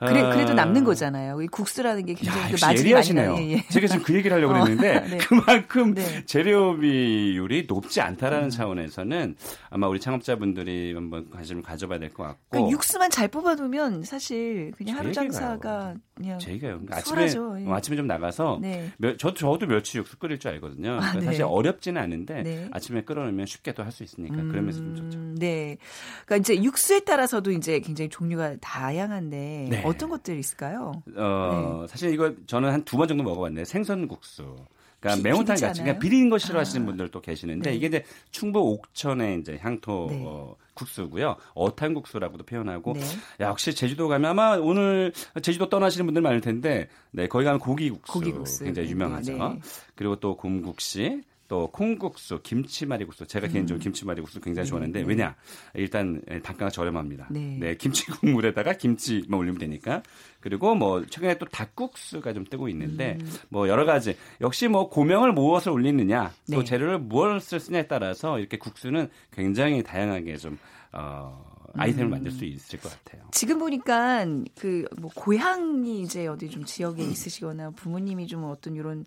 그래, 0.08 0.22
그래도 0.34 0.54
남는 0.54 0.84
거잖아요. 0.84 1.40
이 1.42 1.46
국수라는 1.48 2.06
게 2.06 2.14
굉장히 2.14 2.40
야, 2.40 2.46
그 2.48 2.56
맛이 2.64 2.78
예리하시네요. 2.84 3.36
예, 3.38 3.50
예. 3.52 3.62
제가 3.68 3.86
지금 3.86 4.02
그 4.04 4.14
얘기를 4.14 4.36
하려고 4.36 4.54
어, 4.56 4.64
그랬는데 4.64 5.00
네. 5.08 5.18
그만큼 5.18 5.94
네. 5.94 6.24
재료 6.26 6.76
비율이 6.78 7.66
높지 7.68 8.00
않다라는 8.00 8.46
음. 8.46 8.50
차원에서는 8.50 9.36
아마 9.70 9.86
우리 9.88 10.00
창업자분들이 10.00 10.92
한번 10.94 11.30
관심을 11.30 11.62
가져봐야 11.62 11.98
될 11.98 12.10
것 12.12 12.24
같고 12.24 12.38
그러니까 12.50 12.70
육수만 12.72 13.10
잘 13.10 13.28
뽑아두면 13.28 14.04
사실 14.04 14.72
그냥 14.76 14.98
하루 14.98 15.12
장사가 15.12 15.94
그냥 16.14 16.38
제가요. 16.38 16.80
그러니까 16.80 16.96
아침에 16.98 17.26
예. 17.62 17.68
어, 17.68 17.74
아침에 17.74 17.96
좀 17.96 18.06
나가서 18.06 18.58
네. 18.60 18.90
며, 18.98 19.16
저 19.16 19.32
저도 19.32 19.66
멸치 19.66 19.98
육수 19.98 20.18
끓일 20.18 20.38
줄 20.38 20.50
알거든요. 20.52 20.92
아, 20.94 20.98
그러니까 21.00 21.22
사실 21.26 21.42
어렵지는 21.44 22.00
않은데 22.00 22.42
네. 22.42 22.68
아침에 22.72 23.02
끓여놓으면 23.02 23.46
쉽게 23.46 23.72
또 23.74 23.82
할 23.82 23.92
수 23.92 24.02
있으니까 24.04 24.36
음, 24.36 24.48
그러면서 24.48 24.78
좀 24.78 24.96
좋죠. 24.96 25.18
네. 25.38 25.76
그러니까 26.24 26.36
이제 26.36 26.62
육수에 26.62 27.00
따라서도 27.00 27.50
이제 27.50 27.80
굉장히 27.80 28.08
종류가 28.08 28.56
다양한데 28.60 29.66
네. 29.70 29.82
어떤 29.94 30.10
것들이 30.10 30.38
있을까요? 30.38 31.02
어, 31.16 31.78
네. 31.82 31.86
사실 31.88 32.12
이거 32.12 32.32
저는 32.46 32.70
한 32.70 32.84
두 32.84 32.96
번 32.96 33.08
정도 33.08 33.22
먹어봤는데 33.24 33.64
생선국수. 33.64 34.56
그러니까 35.00 35.28
매운탕 35.28 35.56
같이 35.56 35.80
그냥 35.80 35.98
비린 35.98 36.30
거 36.30 36.38
싫어하시는 36.38 36.82
아. 36.84 36.86
분들도 36.86 37.20
계시는데 37.20 37.70
네. 37.70 37.76
이게 37.76 37.86
이제 37.88 38.04
충북 38.30 38.60
옥천의 38.68 39.40
이제 39.40 39.58
향토 39.60 40.06
네. 40.10 40.22
어, 40.24 40.54
국수고요. 40.74 41.36
어탕국수라고도 41.54 42.44
표현하고 42.44 42.92
네. 42.92 43.00
야, 43.40 43.48
역시 43.48 43.74
제주도 43.74 44.06
가면 44.06 44.30
아마 44.30 44.56
오늘 44.56 45.12
제주도 45.42 45.68
떠나시는 45.68 46.06
분들 46.06 46.22
많을 46.22 46.40
텐데 46.40 46.88
네, 47.10 47.26
거기 47.26 47.44
가면 47.44 47.58
고기국수, 47.58 48.12
고기국수. 48.12 48.64
굉장히 48.64 48.90
유명하죠. 48.90 49.32
네. 49.36 49.58
그리고 49.96 50.16
또 50.16 50.36
곰국시 50.36 51.22
또 51.52 51.66
콩국수, 51.66 52.40
김치말이국수. 52.42 53.26
제가 53.26 53.46
음. 53.48 53.52
개인적으로 53.52 53.82
김치말이국수 53.82 54.40
굉장히 54.40 54.64
네, 54.64 54.70
좋아하는데 54.70 55.02
네. 55.02 55.06
왜냐? 55.06 55.36
일단 55.74 56.22
단가가 56.42 56.70
저렴합니다. 56.70 57.28
네. 57.30 57.58
네 57.60 57.76
김치 57.76 58.06
국물에다가 58.06 58.72
김치만 58.72 59.38
올리면 59.38 59.58
되니까. 59.58 60.02
그리고 60.40 60.74
뭐 60.74 61.04
최근에 61.04 61.36
또 61.36 61.44
닭국수가 61.44 62.32
좀 62.32 62.46
뜨고 62.46 62.70
있는데 62.70 63.18
음. 63.20 63.30
뭐 63.50 63.68
여러 63.68 63.84
가지 63.84 64.16
역시 64.40 64.66
뭐 64.66 64.88
고명을 64.88 65.32
무엇을 65.32 65.72
올리느냐 65.72 66.32
또 66.50 66.60
네. 66.60 66.64
재료를 66.64 66.98
무엇을 67.00 67.60
쓰냐에 67.60 67.86
따라서 67.86 68.38
이렇게 68.38 68.56
국수는 68.56 69.10
굉장히 69.30 69.82
다양하게 69.82 70.38
좀 70.38 70.58
어. 70.92 71.51
아이템을 71.74 72.08
음. 72.08 72.10
만들 72.10 72.30
수 72.30 72.44
있을 72.44 72.80
것 72.80 72.90
같아요. 72.92 73.22
지금 73.32 73.58
보니까 73.58 74.24
그 74.54 74.82
뭐 74.98 75.10
고향이 75.14 76.00
이제 76.02 76.26
어디 76.26 76.48
좀 76.48 76.64
지역에 76.64 77.02
있으시거나 77.02 77.70
부모님이 77.70 78.26
좀 78.26 78.44
어떤 78.44 78.74
이런 78.76 79.04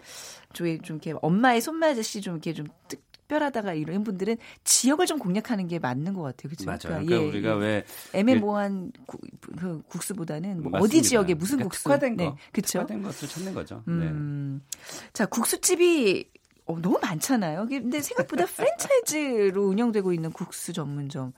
쪽에 0.54 0.78
좀 0.80 0.98
이렇게 0.98 1.18
엄마의 1.22 1.62
손맛이 1.62 2.22
좀 2.22 2.36
이렇게 2.36 2.54
좀 2.54 2.68
특별하다가 2.88 3.74
이런 3.74 4.04
분들은 4.04 4.38
지역을 4.64 5.06
좀 5.06 5.20
공략하는 5.20 5.68
게 5.68 5.80
맞는 5.80 6.14
것 6.14 6.22
같아요. 6.22 6.50
그렇죠? 6.50 6.66
맞아요. 6.66 7.06
그러니까, 7.06 7.06
그러니까 7.06 7.24
예, 7.24 7.30
우리가 7.30 7.50
예. 7.52 7.56
왜 7.56 7.86
애매모호한 8.14 8.92
구, 9.06 9.18
그 9.58 9.82
국수보다는 9.88 10.64
뭐 10.64 10.80
어디 10.80 11.02
지역에 11.02 11.34
무슨 11.34 11.58
그러니까 11.58 11.70
국수 11.70 11.84
특화된 11.84 12.18
네. 12.18 12.26
거, 12.26 12.38
그렇죠? 12.52 12.80
특화된 12.80 13.04
것을 13.04 13.28
찾는 13.30 13.54
거죠. 13.54 13.84
음, 13.88 14.62
네. 14.62 15.10
자 15.14 15.26
국수집이 15.26 16.30
어, 16.68 16.80
너무 16.82 17.00
많잖아요. 17.00 17.68
근데 17.68 18.02
생각보다 18.02 18.46
프랜차이즈로 18.48 19.68
운영되고 19.68 20.14
있는 20.14 20.32
국수 20.32 20.74
전문점 20.74 21.32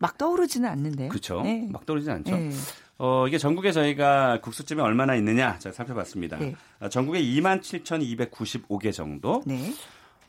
막 0.00 0.18
떠오르지는 0.18 0.68
않는데요. 0.68 1.08
그렇죠. 1.10 1.42
네. 1.42 1.68
막 1.70 1.86
떠오르지는 1.86 2.16
않죠. 2.16 2.36
네. 2.36 2.50
어, 2.98 3.26
이게 3.28 3.38
전국에 3.38 3.70
저희가 3.70 4.40
국수집이 4.40 4.80
얼마나 4.80 5.14
있느냐 5.14 5.58
제가 5.58 5.72
살펴봤습니다. 5.74 6.38
네. 6.38 6.56
어, 6.80 6.88
전국에 6.88 7.22
27,295개 7.22 8.92
정도. 8.92 9.42
네. 9.46 9.72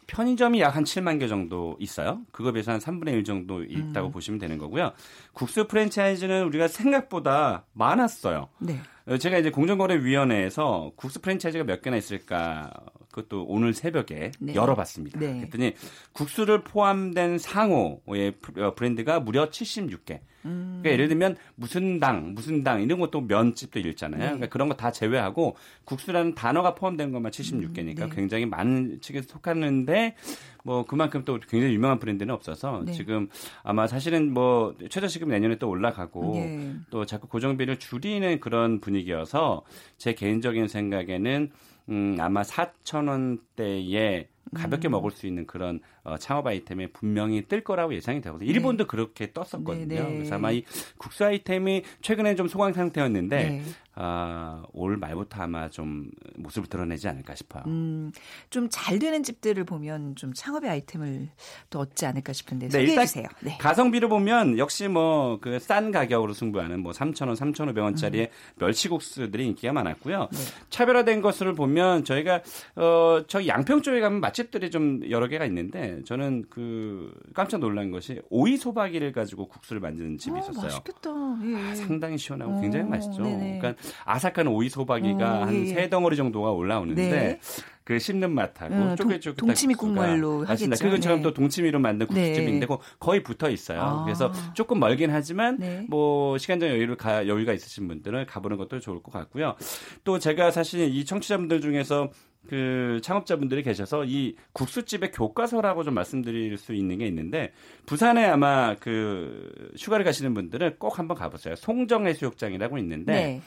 편의점이 0.07 0.59
약 0.59 0.75
한 0.75 0.83
7만 0.83 1.19
개 1.21 1.27
정도 1.29 1.77
있어요. 1.79 2.21
그거 2.33 2.51
비해서 2.51 2.73
한 2.73 2.79
3분의 2.79 3.13
1 3.13 3.23
정도 3.23 3.63
있다고 3.63 4.07
음. 4.07 4.11
보시면 4.11 4.39
되는 4.39 4.57
거고요. 4.57 4.91
국수 5.31 5.67
프랜차이즈는 5.67 6.43
우리가 6.47 6.67
생각보다 6.67 7.63
많았어요. 7.73 8.49
네. 8.59 8.81
어, 9.07 9.17
제가 9.17 9.37
이제 9.37 9.49
공정거래위원회에서 9.51 10.91
국수 10.95 11.21
프랜차이즈가 11.21 11.63
몇 11.63 11.81
개나 11.81 11.97
있을까 11.97 12.71
그것도 13.11 13.45
오늘 13.47 13.73
새벽에 13.73 14.31
네. 14.39 14.55
열어봤습니다. 14.55 15.19
네. 15.19 15.39
그랬더니 15.39 15.73
국수를 16.13 16.63
포함된 16.63 17.37
상호의 17.39 18.33
어, 18.57 18.73
브랜드가 18.75 19.19
무려 19.19 19.49
76개. 19.49 20.19
음. 20.45 20.79
그러니까 20.81 20.91
예를 20.91 21.07
들면 21.09 21.35
무슨 21.55 21.99
당, 21.99 22.33
무슨 22.33 22.63
당 22.63 22.81
이런 22.81 22.99
것도 22.99 23.21
면집도 23.21 23.79
읽잖아요. 23.79 24.19
네. 24.19 24.25
그러니까 24.27 24.47
그런 24.47 24.69
거 24.69 24.75
다 24.75 24.91
제외하고 24.91 25.55
국수라는 25.83 26.33
단어가 26.33 26.73
포함된 26.73 27.11
것만 27.11 27.31
76개니까 27.31 28.01
음. 28.03 28.09
네. 28.09 28.15
굉장히 28.15 28.45
많은 28.45 29.01
측에 29.01 29.21
속하는데 29.21 30.15
뭐 30.63 30.85
그만큼 30.85 31.23
또 31.25 31.39
굉장히 31.39 31.73
유명한 31.73 31.99
브랜드는 31.99 32.33
없어서 32.33 32.83
네. 32.85 32.91
지금 32.93 33.29
아마 33.63 33.87
사실은 33.87 34.33
뭐 34.33 34.75
최저시급 34.89 35.29
내년에 35.29 35.57
또 35.57 35.69
올라가고 35.69 36.33
네. 36.35 36.75
또 36.89 37.05
자꾸 37.05 37.27
고정비를 37.27 37.77
줄이는 37.77 38.39
그런 38.39 38.79
분위기여서 38.79 39.63
제 39.97 40.13
개인적인 40.13 40.67
생각에는 40.67 41.51
음, 41.89 42.17
아마 42.19 42.43
4천 42.43 43.09
원대에 43.09 44.27
가볍게 44.53 44.89
음. 44.89 44.91
먹을 44.91 45.11
수 45.11 45.27
있는 45.27 45.45
그런 45.45 45.79
어, 46.03 46.17
창업 46.17 46.47
아이템이 46.47 46.87
분명히 46.93 47.47
뜰 47.47 47.63
거라고 47.63 47.93
예상이 47.93 48.21
되거든요. 48.21 48.47
네. 48.47 48.53
일본도 48.53 48.87
그렇게 48.87 49.31
떴었거든요. 49.31 49.85
네, 49.87 50.01
네. 50.01 50.13
그래서 50.17 50.35
아마 50.35 50.51
이 50.51 50.63
국수 50.97 51.23
아이템이 51.25 51.83
최근에 52.01 52.35
좀 52.35 52.47
소강 52.47 52.73
상태였는데 52.73 53.35
네. 53.49 53.63
아, 53.93 54.63
올 54.71 54.95
말부터 54.97 55.43
아마 55.43 55.69
좀 55.69 56.09
모습을 56.37 56.69
드러내지 56.69 57.07
않을까 57.09 57.35
싶어요. 57.35 57.63
음, 57.67 58.11
좀 58.49 58.69
잘 58.71 58.99
되는 58.99 59.21
집들을 59.21 59.63
보면 59.65 60.15
좀 60.15 60.33
창업의 60.33 60.69
아이템을 60.69 61.29
또 61.69 61.79
얻지 61.79 62.05
않을까 62.05 62.31
싶은데 62.33 62.69
네, 62.69 62.79
소개해 62.87 63.05
주세요. 63.05 63.27
네. 63.41 63.57
가성비를 63.59 64.07
보면 64.07 64.57
역시 64.57 64.87
뭐 64.87 65.39
그 65.41 65.59
싼 65.59 65.91
가격으로 65.91 66.33
승부하는 66.33 66.81
뭐 66.81 66.91
3,000원, 66.93 67.35
3,500원짜리의 67.35 68.21
음. 68.29 68.55
멸치국수들이 68.55 69.45
인기가 69.47 69.73
많았고요. 69.73 70.29
네. 70.31 70.37
차별화된 70.69 71.21
것을 71.21 71.53
보면 71.53 72.03
저희가 72.05 72.41
어 72.77 73.21
저기 73.27 73.47
양평 73.47 73.81
쪽에 73.81 73.99
가면 73.99 74.21
맛집들이 74.41 74.71
좀 74.71 75.01
여러 75.09 75.27
개가 75.27 75.45
있는데 75.45 76.01
저는 76.05 76.45
그 76.49 77.13
깜짝 77.33 77.59
놀란 77.59 77.91
것이 77.91 78.21
오이 78.29 78.57
소박이를 78.57 79.11
가지고 79.11 79.47
국수를 79.47 79.79
만드는 79.81 80.17
집이 80.17 80.35
어, 80.35 80.39
있었어요. 80.39 80.63
맛있겠다. 80.63 81.09
예. 81.45 81.55
아, 81.55 81.75
상당히 81.75 82.17
시원하고 82.17 82.57
오, 82.57 82.61
굉장히 82.61 82.85
맛있죠. 82.85 83.21
네네. 83.21 83.59
그러니까 83.59 83.81
아삭한 84.05 84.47
오이 84.47 84.69
소박이가 84.69 85.47
한세 85.47 85.75
예. 85.83 85.89
덩어리 85.89 86.15
정도가 86.15 86.51
올라오는데 86.51 87.09
네. 87.09 87.39
그 87.83 87.99
씹는 87.99 88.31
맛하고 88.31 88.73
음, 88.73 88.95
쫄깃쫄깃 88.95 89.37
동치미 89.37 89.73
국물로 89.73 90.45
하겠죠. 90.45 90.69
그건 90.79 90.99
네. 90.99 91.21
또 91.21 91.33
동치미로 91.33 91.79
만든 91.79 92.07
국수집인데 92.07 92.65
네. 92.67 92.77
거의 92.99 93.23
붙어 93.23 93.49
있어요. 93.49 93.81
아. 93.81 94.03
그래서 94.03 94.31
조금 94.53 94.79
멀긴 94.79 95.09
하지만 95.09 95.57
네. 95.57 95.85
뭐 95.89 96.37
시간적 96.37 96.69
여유를 96.69 96.95
가, 96.95 97.27
여유가 97.27 97.53
있으신 97.53 97.87
분들은 97.87 98.27
가보는 98.27 98.57
것도 98.57 98.79
좋을 98.79 99.01
것 99.01 99.11
같고요. 99.11 99.55
또 100.03 100.19
제가 100.19 100.51
사실 100.51 100.93
이 100.93 101.03
청취자분들 101.03 101.59
중에서 101.61 102.11
그 102.47 102.99
창업자분들이 103.03 103.63
계셔서 103.63 104.05
이 104.05 104.35
국수집의 104.53 105.11
교과서라고 105.11 105.83
좀 105.83 105.93
말씀드릴 105.93 106.57
수 106.57 106.73
있는 106.73 106.97
게 106.97 107.07
있는데 107.07 107.53
부산에 107.85 108.25
아마 108.25 108.75
그 108.75 109.71
휴가를 109.77 110.03
가시는 110.03 110.33
분들은 110.33 110.77
꼭 110.79 110.99
한번 110.99 111.17
가보세요. 111.17 111.55
송정 111.55 112.07
해수욕장이라고 112.07 112.77
있는데 112.79 113.13
네. 113.13 113.41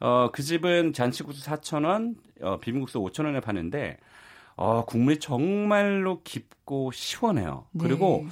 어, 0.00 0.30
그 0.32 0.42
집은 0.42 0.92
잔치국수 0.92 1.44
4,000원, 1.44 2.16
어, 2.40 2.58
비빔국수 2.58 2.98
5,000원에 2.98 3.42
파는데 3.42 3.98
어, 4.56 4.84
국물이 4.84 5.18
정말로 5.18 6.20
깊고 6.22 6.90
시원해요. 6.92 7.66
네. 7.72 7.84
그리고 7.84 8.26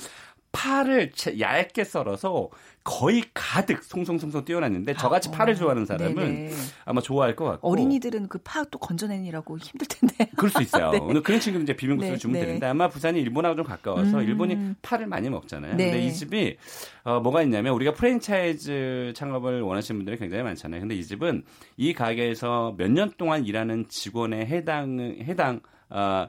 파를 0.52 1.12
얇게 1.38 1.84
썰어서 1.84 2.48
거의 2.82 3.22
가득 3.34 3.84
송송송송 3.84 4.44
띄워놨는데 4.46 4.94
저같이 4.94 5.28
아, 5.28 5.32
파를 5.32 5.54
좋아하는 5.54 5.84
사람은 5.84 6.14
네네. 6.14 6.50
아마 6.86 7.00
좋아할 7.02 7.36
것 7.36 7.44
같고 7.44 7.68
어린이들은 7.70 8.28
그 8.28 8.38
파 8.42 8.64
또 8.70 8.78
건져내느라고 8.78 9.58
힘들 9.58 9.86
텐데 9.86 10.30
그럴 10.36 10.50
수 10.50 10.62
있어요. 10.62 10.90
네. 10.92 10.98
오늘 10.98 11.22
그런 11.22 11.40
친구는 11.40 11.64
이제 11.64 11.74
비빔국수를 11.76 12.14
네, 12.16 12.18
주면 12.18 12.40
네. 12.40 12.46
되는데 12.46 12.66
아마 12.66 12.88
부산이 12.88 13.20
일본하고 13.20 13.56
좀 13.56 13.64
가까워서 13.64 14.18
음. 14.18 14.22
일본이 14.24 14.74
파를 14.82 15.06
많이 15.06 15.28
먹잖아요. 15.30 15.76
네. 15.76 15.90
근데 15.90 16.06
이 16.06 16.12
집이 16.12 16.56
어, 17.04 17.20
뭐가 17.20 17.42
있냐면 17.42 17.74
우리가 17.74 17.92
프랜차이즈 17.92 19.12
창업을 19.14 19.62
원하시는 19.62 19.98
분들이 19.98 20.16
굉장히 20.18 20.42
많잖아요. 20.42 20.80
근데 20.80 20.94
이 20.94 21.04
집은 21.04 21.44
이 21.76 21.92
가게에서 21.92 22.74
몇 22.78 22.90
년 22.90 23.12
동안 23.16 23.44
일하는 23.44 23.86
직원의 23.88 24.46
해당 24.46 24.98
해당 25.22 25.60
어, 25.90 26.00
어, 26.00 26.28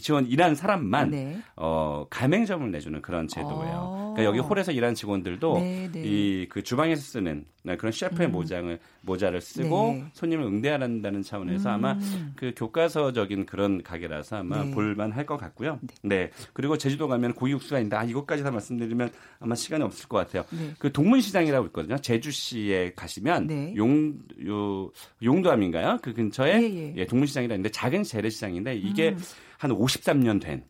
지원 0.00 0.26
일하는 0.26 0.54
사람만 0.54 1.10
네. 1.10 1.38
어, 1.56 2.06
가맹점을 2.10 2.70
내주는 2.70 3.00
그런 3.00 3.28
제도예요. 3.28 3.74
어. 3.76 4.14
그러니까 4.14 4.24
여기 4.24 4.38
홀에서 4.40 4.72
일하는 4.72 4.94
직원들도 4.94 5.58
네, 5.58 5.90
네. 5.92 6.02
이그 6.02 6.62
주방에서 6.62 7.00
쓰는 7.00 7.44
네, 7.62 7.76
그런 7.76 7.92
셰프의 7.92 8.28
음. 8.28 8.32
모장을 8.32 8.78
모자를 9.02 9.40
쓰고 9.40 9.92
네. 9.92 10.04
손님을 10.12 10.44
응대한다는 10.44 11.22
차원에서 11.22 11.68
음. 11.70 11.74
아마 11.74 11.98
그 12.34 12.52
교과서적인 12.56 13.46
그런 13.46 13.82
가게라서 13.82 14.36
아마 14.38 14.64
네. 14.64 14.70
볼만 14.72 15.12
할 15.12 15.28
것 15.28 15.36
같고요. 15.36 15.78
네. 15.82 15.94
네. 16.02 16.30
그리고 16.54 16.78
제주도 16.78 17.06
가면 17.06 17.34
고기 17.34 17.52
육수가 17.52 17.78
있는데 17.80 17.96
아 17.96 18.04
이것까지 18.04 18.42
다 18.42 18.50
말씀드리면 18.50 19.10
아마 19.40 19.54
시간이 19.54 19.84
없을 19.84 20.08
것 20.08 20.16
같아요. 20.16 20.44
그 20.78 20.90
동문시장이라고 20.90 21.66
있거든요. 21.66 21.98
제주시에 21.98 22.92
가시면 22.96 23.76
용 23.76 24.18
요, 24.46 24.90
용도암인가요? 25.22 25.98
그 26.00 26.14
근처에 26.14 26.62
예, 26.62 26.74
예. 26.74 26.94
예 26.96 27.06
동문시장이라 27.06 27.54
있는데 27.56 27.70
작은 27.70 28.04
재래시장인데 28.04 28.76
이게 28.76 29.10
음. 29.10 29.18
한 29.58 29.70
53년 29.72 30.40
된 30.40 30.64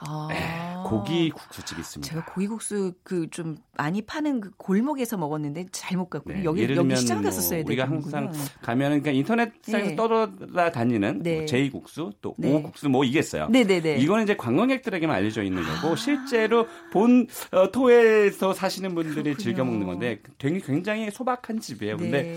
아. 0.00 0.28
네, 0.30 0.88
고기 0.88 1.28
국수집이 1.30 1.80
있습니다. 1.80 2.08
제가 2.08 2.24
고기 2.32 2.46
국수 2.46 2.92
그 3.02 3.26
좀 3.30 3.56
많이 3.76 4.02
파는 4.02 4.40
그 4.40 4.50
골목에서 4.56 5.16
먹었는데 5.16 5.66
잘못 5.72 6.08
갔고 6.08 6.32
네, 6.32 6.44
여기 6.44 6.62
여기 6.74 6.96
시장 6.96 7.20
갔었어야 7.22 7.62
뭐 7.62 7.66
우리가 7.66 7.84
항상 7.84 8.32
가면은 8.62 9.02
그러니까 9.02 9.10
인터넷상에서 9.12 9.90
네. 9.90 9.96
떠돌아다니는 9.96 11.22
네. 11.22 11.36
뭐 11.38 11.46
제이국수 11.46 12.12
또 12.20 12.34
네. 12.38 12.52
오국수 12.52 12.88
뭐 12.88 13.04
이게 13.04 13.18
있어요. 13.18 13.48
네네네. 13.48 13.80
네, 13.82 13.94
네. 13.96 14.00
이거는 14.00 14.22
이제 14.24 14.36
관광객들에게만 14.36 15.16
알려져 15.16 15.42
있는 15.42 15.62
거고 15.64 15.94
아. 15.94 15.96
실제로 15.96 16.66
본 16.92 17.26
어, 17.52 17.70
토에서 17.72 18.52
사시는 18.52 18.94
분들이 18.94 19.14
그렇군요. 19.22 19.36
즐겨 19.36 19.64
먹는 19.64 19.86
건데 19.86 20.20
되게 20.38 20.60
굉장히 20.60 21.10
소박한 21.10 21.58
집이에요. 21.60 21.96
근데 21.96 22.36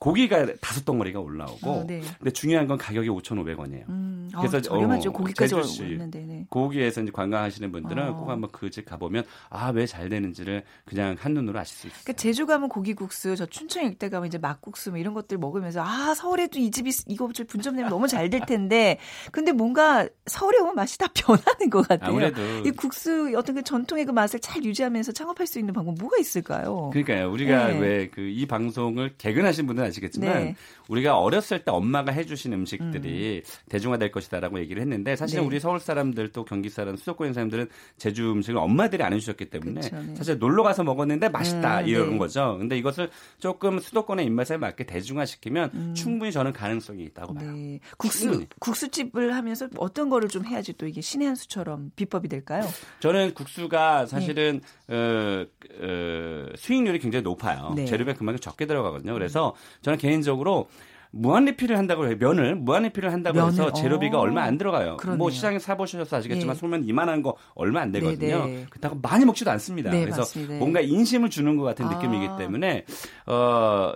고기가 0.00 0.46
다섯 0.62 0.84
덩어리가 0.84 1.20
올라오고 1.20 1.70
어, 1.70 1.84
네. 1.86 2.00
근데 2.18 2.30
중요한 2.32 2.66
건 2.66 2.78
가격이 2.78 3.08
5,500원이에요. 3.10 3.86
음, 3.90 4.30
그래서 4.34 4.56
아, 4.56 4.60
저렴하죠. 4.62 5.10
어, 5.10 5.12
고기까지 5.12 5.54
왔는데 5.54 6.20
네. 6.20 6.46
고기에서 6.48 7.02
이제 7.02 7.10
관광하시는 7.12 7.70
분들은 7.70 8.08
어. 8.08 8.16
꼭 8.16 8.30
한번 8.30 8.50
그 8.50 8.70
집 8.70 8.86
가보면 8.86 9.24
아 9.50 9.70
왜 9.72 9.86
잘 9.86 10.08
되는지를 10.08 10.62
그냥 10.86 11.16
한 11.20 11.34
눈으로 11.34 11.58
아실 11.58 11.76
수 11.76 11.86
있어요. 11.86 12.00
그러니까 12.04 12.22
제주 12.22 12.46
가면 12.46 12.68
고기국수, 12.70 13.36
저 13.36 13.44
춘천 13.46 13.84
일대 13.84 14.08
가면 14.08 14.26
이제 14.28 14.38
막국수 14.38 14.90
뭐 14.90 14.98
이런 14.98 15.12
것들 15.12 15.36
먹으면서 15.38 15.82
아 15.84 16.14
서울에도 16.14 16.58
이 16.58 16.70
집이 16.70 16.90
이거 17.08 17.28
분점 17.46 17.76
내면 17.76 17.90
너무 17.90 18.08
잘 18.08 18.30
될 18.30 18.40
텐데 18.46 18.98
근데 19.32 19.52
뭔가 19.52 20.08
서울에 20.26 20.58
오면 20.60 20.76
맛이 20.76 20.96
다 20.96 21.08
변하는 21.14 21.68
것 21.70 21.86
같아요. 21.88 22.10
아무래도 22.10 22.40
이 22.64 22.70
국수 22.70 23.32
어떤 23.36 23.56
그 23.56 23.62
전통의 23.62 24.04
그 24.06 24.12
맛을 24.12 24.38
잘 24.40 24.64
유지하면서 24.64 25.12
창업할 25.12 25.46
수 25.46 25.58
있는 25.58 25.74
방법 25.74 25.96
뭐가 25.98 26.16
있을까요? 26.18 26.88
그러니까요. 26.92 27.30
우리가 27.32 27.68
네. 27.72 27.78
왜그 27.80 28.20
이 28.20 28.46
방송을 28.46 29.14
개근하신 29.18 29.66
분들은 29.66 29.89
아시겠지만 29.90 30.44
네. 30.44 30.56
우리가 30.88 31.18
어렸을 31.18 31.64
때 31.64 31.70
엄마가 31.70 32.12
해주신 32.12 32.52
음식들이 32.52 33.42
음. 33.44 33.68
대중화될 33.68 34.10
것이다라고 34.10 34.58
얘기를 34.60 34.80
했는데 34.82 35.16
사실은 35.16 35.42
네. 35.42 35.46
우리 35.46 35.60
서울 35.60 35.80
사람들 35.80 36.32
또 36.32 36.44
경기 36.44 36.68
사람 36.70 36.96
수도권 36.96 37.32
사람들은 37.32 37.68
제주 37.98 38.32
음식을 38.32 38.58
엄마들이 38.58 39.02
안 39.02 39.12
해주셨기 39.12 39.50
때문에 39.50 39.80
그쵸, 39.82 39.96
네. 40.00 40.14
사실 40.16 40.38
놀러 40.38 40.62
가서 40.62 40.82
먹었는데 40.84 41.28
맛있다 41.28 41.80
음, 41.80 41.88
이런 41.88 42.10
네. 42.12 42.18
거죠. 42.18 42.56
근데 42.58 42.78
이것을 42.78 43.10
조금 43.38 43.78
수도권의 43.78 44.24
입맛에 44.26 44.56
맞게 44.56 44.84
대중화시키면 44.84 45.70
음. 45.74 45.94
충분히 45.94 46.32
저는 46.32 46.52
가능성이 46.52 47.04
있다고 47.04 47.34
봐요. 47.34 47.52
네. 47.52 47.80
국수 47.98 48.20
충분히. 48.20 48.46
국수집을 48.58 49.34
하면서 49.34 49.68
어떤 49.76 50.08
거를 50.08 50.28
좀 50.28 50.44
해야지 50.46 50.72
또 50.74 50.86
이게 50.86 51.00
신의 51.00 51.28
한 51.28 51.34
수처럼 51.36 51.90
비법이 51.96 52.28
될까요? 52.28 52.62
저는 53.00 53.34
국수가 53.34 54.06
사실은 54.06 54.60
네. 54.86 54.94
어, 54.96 55.46
어, 55.82 56.46
수익률이 56.56 56.98
굉장히 56.98 57.22
높아요. 57.22 57.72
네. 57.74 57.84
재료비 57.84 58.14
그만큼 58.14 58.40
적게 58.40 58.66
들어가거든요. 58.66 59.12
그래서 59.14 59.54
저는 59.82 59.98
개인적으로 59.98 60.68
무한 61.12 61.44
리필을 61.44 61.76
한다고 61.76 62.06
해요. 62.06 62.16
면을 62.18 62.54
무한 62.54 62.84
리필을 62.84 63.12
한다고 63.12 63.36
면을, 63.36 63.52
해서 63.52 63.72
재료비가 63.72 64.18
어, 64.18 64.20
얼마 64.20 64.42
안 64.44 64.58
들어가요. 64.58 64.96
그러네요. 64.96 65.18
뭐 65.18 65.30
시장에 65.30 65.58
사 65.58 65.76
보셔서 65.76 66.16
아시겠지만 66.16 66.54
네. 66.54 66.60
소면 66.60 66.84
이만한 66.84 67.22
거 67.22 67.34
얼마 67.54 67.80
안 67.80 67.90
되거든요. 67.92 68.46
네, 68.46 68.52
네. 68.52 68.66
그렇다고 68.70 68.96
많이 69.02 69.24
먹지도 69.24 69.50
않습니다. 69.50 69.90
네, 69.90 70.02
그래서 70.02 70.20
맞습니다. 70.20 70.54
뭔가 70.54 70.80
인심을 70.80 71.30
주는 71.30 71.56
것 71.56 71.64
같은 71.64 71.86
아. 71.86 71.94
느낌이기 71.94 72.28
때문에 72.38 72.84
어 73.26 73.92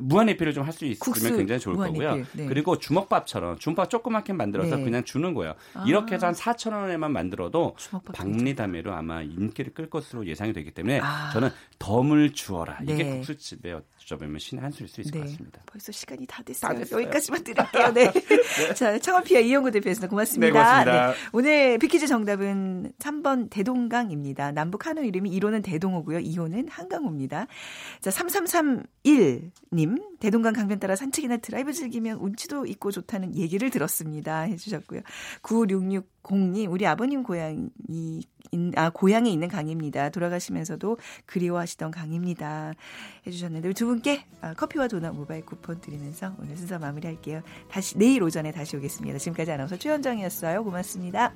무한 0.00 0.26
리필을 0.26 0.52
좀 0.52 0.66
할 0.66 0.76
수 0.76 0.84
있으면 0.84 1.36
굉장히 1.36 1.58
좋을 1.60 1.76
거고요. 1.76 2.16
네. 2.32 2.46
그리고 2.46 2.78
주먹밥처럼 2.78 3.58
주먹밥 3.58 3.88
조그맣게 3.90 4.32
만들어서 4.34 4.76
네. 4.76 4.84
그냥 4.84 5.04
주는 5.04 5.32
거예요. 5.34 5.54
아. 5.74 5.84
이렇게 5.86 6.14
해서 6.14 6.26
한 6.26 6.34
4천 6.34 6.72
원에만 6.72 7.12
만들어도 7.12 7.76
박리담회로 8.12 8.92
아마 8.92 9.22
인기를 9.22 9.72
끌 9.74 9.88
것으로 9.88 10.26
예상이 10.26 10.52
되기 10.52 10.70
때문에 10.70 11.00
아. 11.02 11.30
저는 11.32 11.50
덤을 11.78 12.32
주어라. 12.32 12.78
이게 12.82 13.04
네. 13.04 13.10
국수집의 13.10 13.80
어쩌면 13.98 14.38
신의 14.38 14.62
한 14.62 14.70
수일 14.70 14.88
수 14.88 15.00
있을 15.00 15.12
것 15.12 15.18
네. 15.18 15.24
같습니다. 15.24 15.60
벌써 15.66 15.92
시간이 15.92 16.26
다 16.26 16.42
됐어요. 16.42 16.74
다 16.74 16.80
여기까지만 16.92 17.42
드릴게요. 17.42 17.92
네. 17.92 18.12
네. 18.12 18.74
자, 18.74 18.98
창업피아 18.98 19.40
이용구 19.40 19.70
대표였습니다. 19.70 20.08
고맙습니다. 20.08 20.46
네, 20.46 20.52
고맙습니다. 20.52 21.08
네. 21.08 21.14
오늘 21.32 21.78
비키즈 21.78 22.06
정답은 22.06 22.92
3번 22.98 23.48
대동강입니다. 23.50 24.52
남북 24.52 24.86
한우 24.86 25.04
이름이 25.04 25.30
1호는 25.38 25.62
대동호고요. 25.64 26.18
2호는 26.18 26.68
한강호입니다. 26.70 27.46
자, 28.00 28.10
3331님 28.10 29.85
대동강 30.20 30.52
강변 30.52 30.78
따라 30.78 30.96
산책이나 30.96 31.38
드라이브 31.38 31.72
즐기면 31.72 32.18
운치도 32.18 32.66
있고 32.66 32.90
좋다는 32.90 33.36
얘기를 33.36 33.70
들었습니다. 33.70 34.40
해주셨고요. 34.42 35.00
9660님 35.42 36.70
우리 36.70 36.86
아버님 36.86 37.22
고향이 37.22 38.22
아 38.76 38.90
고향에 38.90 39.30
있는 39.30 39.48
강입니다. 39.48 40.10
돌아가시면서도 40.10 40.98
그리워하시던 41.26 41.90
강입니다. 41.90 42.72
해주셨는데 43.26 43.72
두 43.72 43.86
분께 43.86 44.24
아, 44.40 44.54
커피와 44.54 44.88
도넛 44.88 45.14
모바일 45.14 45.44
쿠폰 45.44 45.80
드리면서 45.80 46.34
오늘 46.38 46.56
순서 46.56 46.78
마무리할게요. 46.78 47.42
다시 47.68 47.98
내일 47.98 48.22
오전에 48.22 48.52
다시 48.52 48.76
오겠습니다. 48.76 49.18
지금까지 49.18 49.52
아나운서 49.52 49.76
최현정이었어요. 49.76 50.64
고맙습니다. 50.64 51.34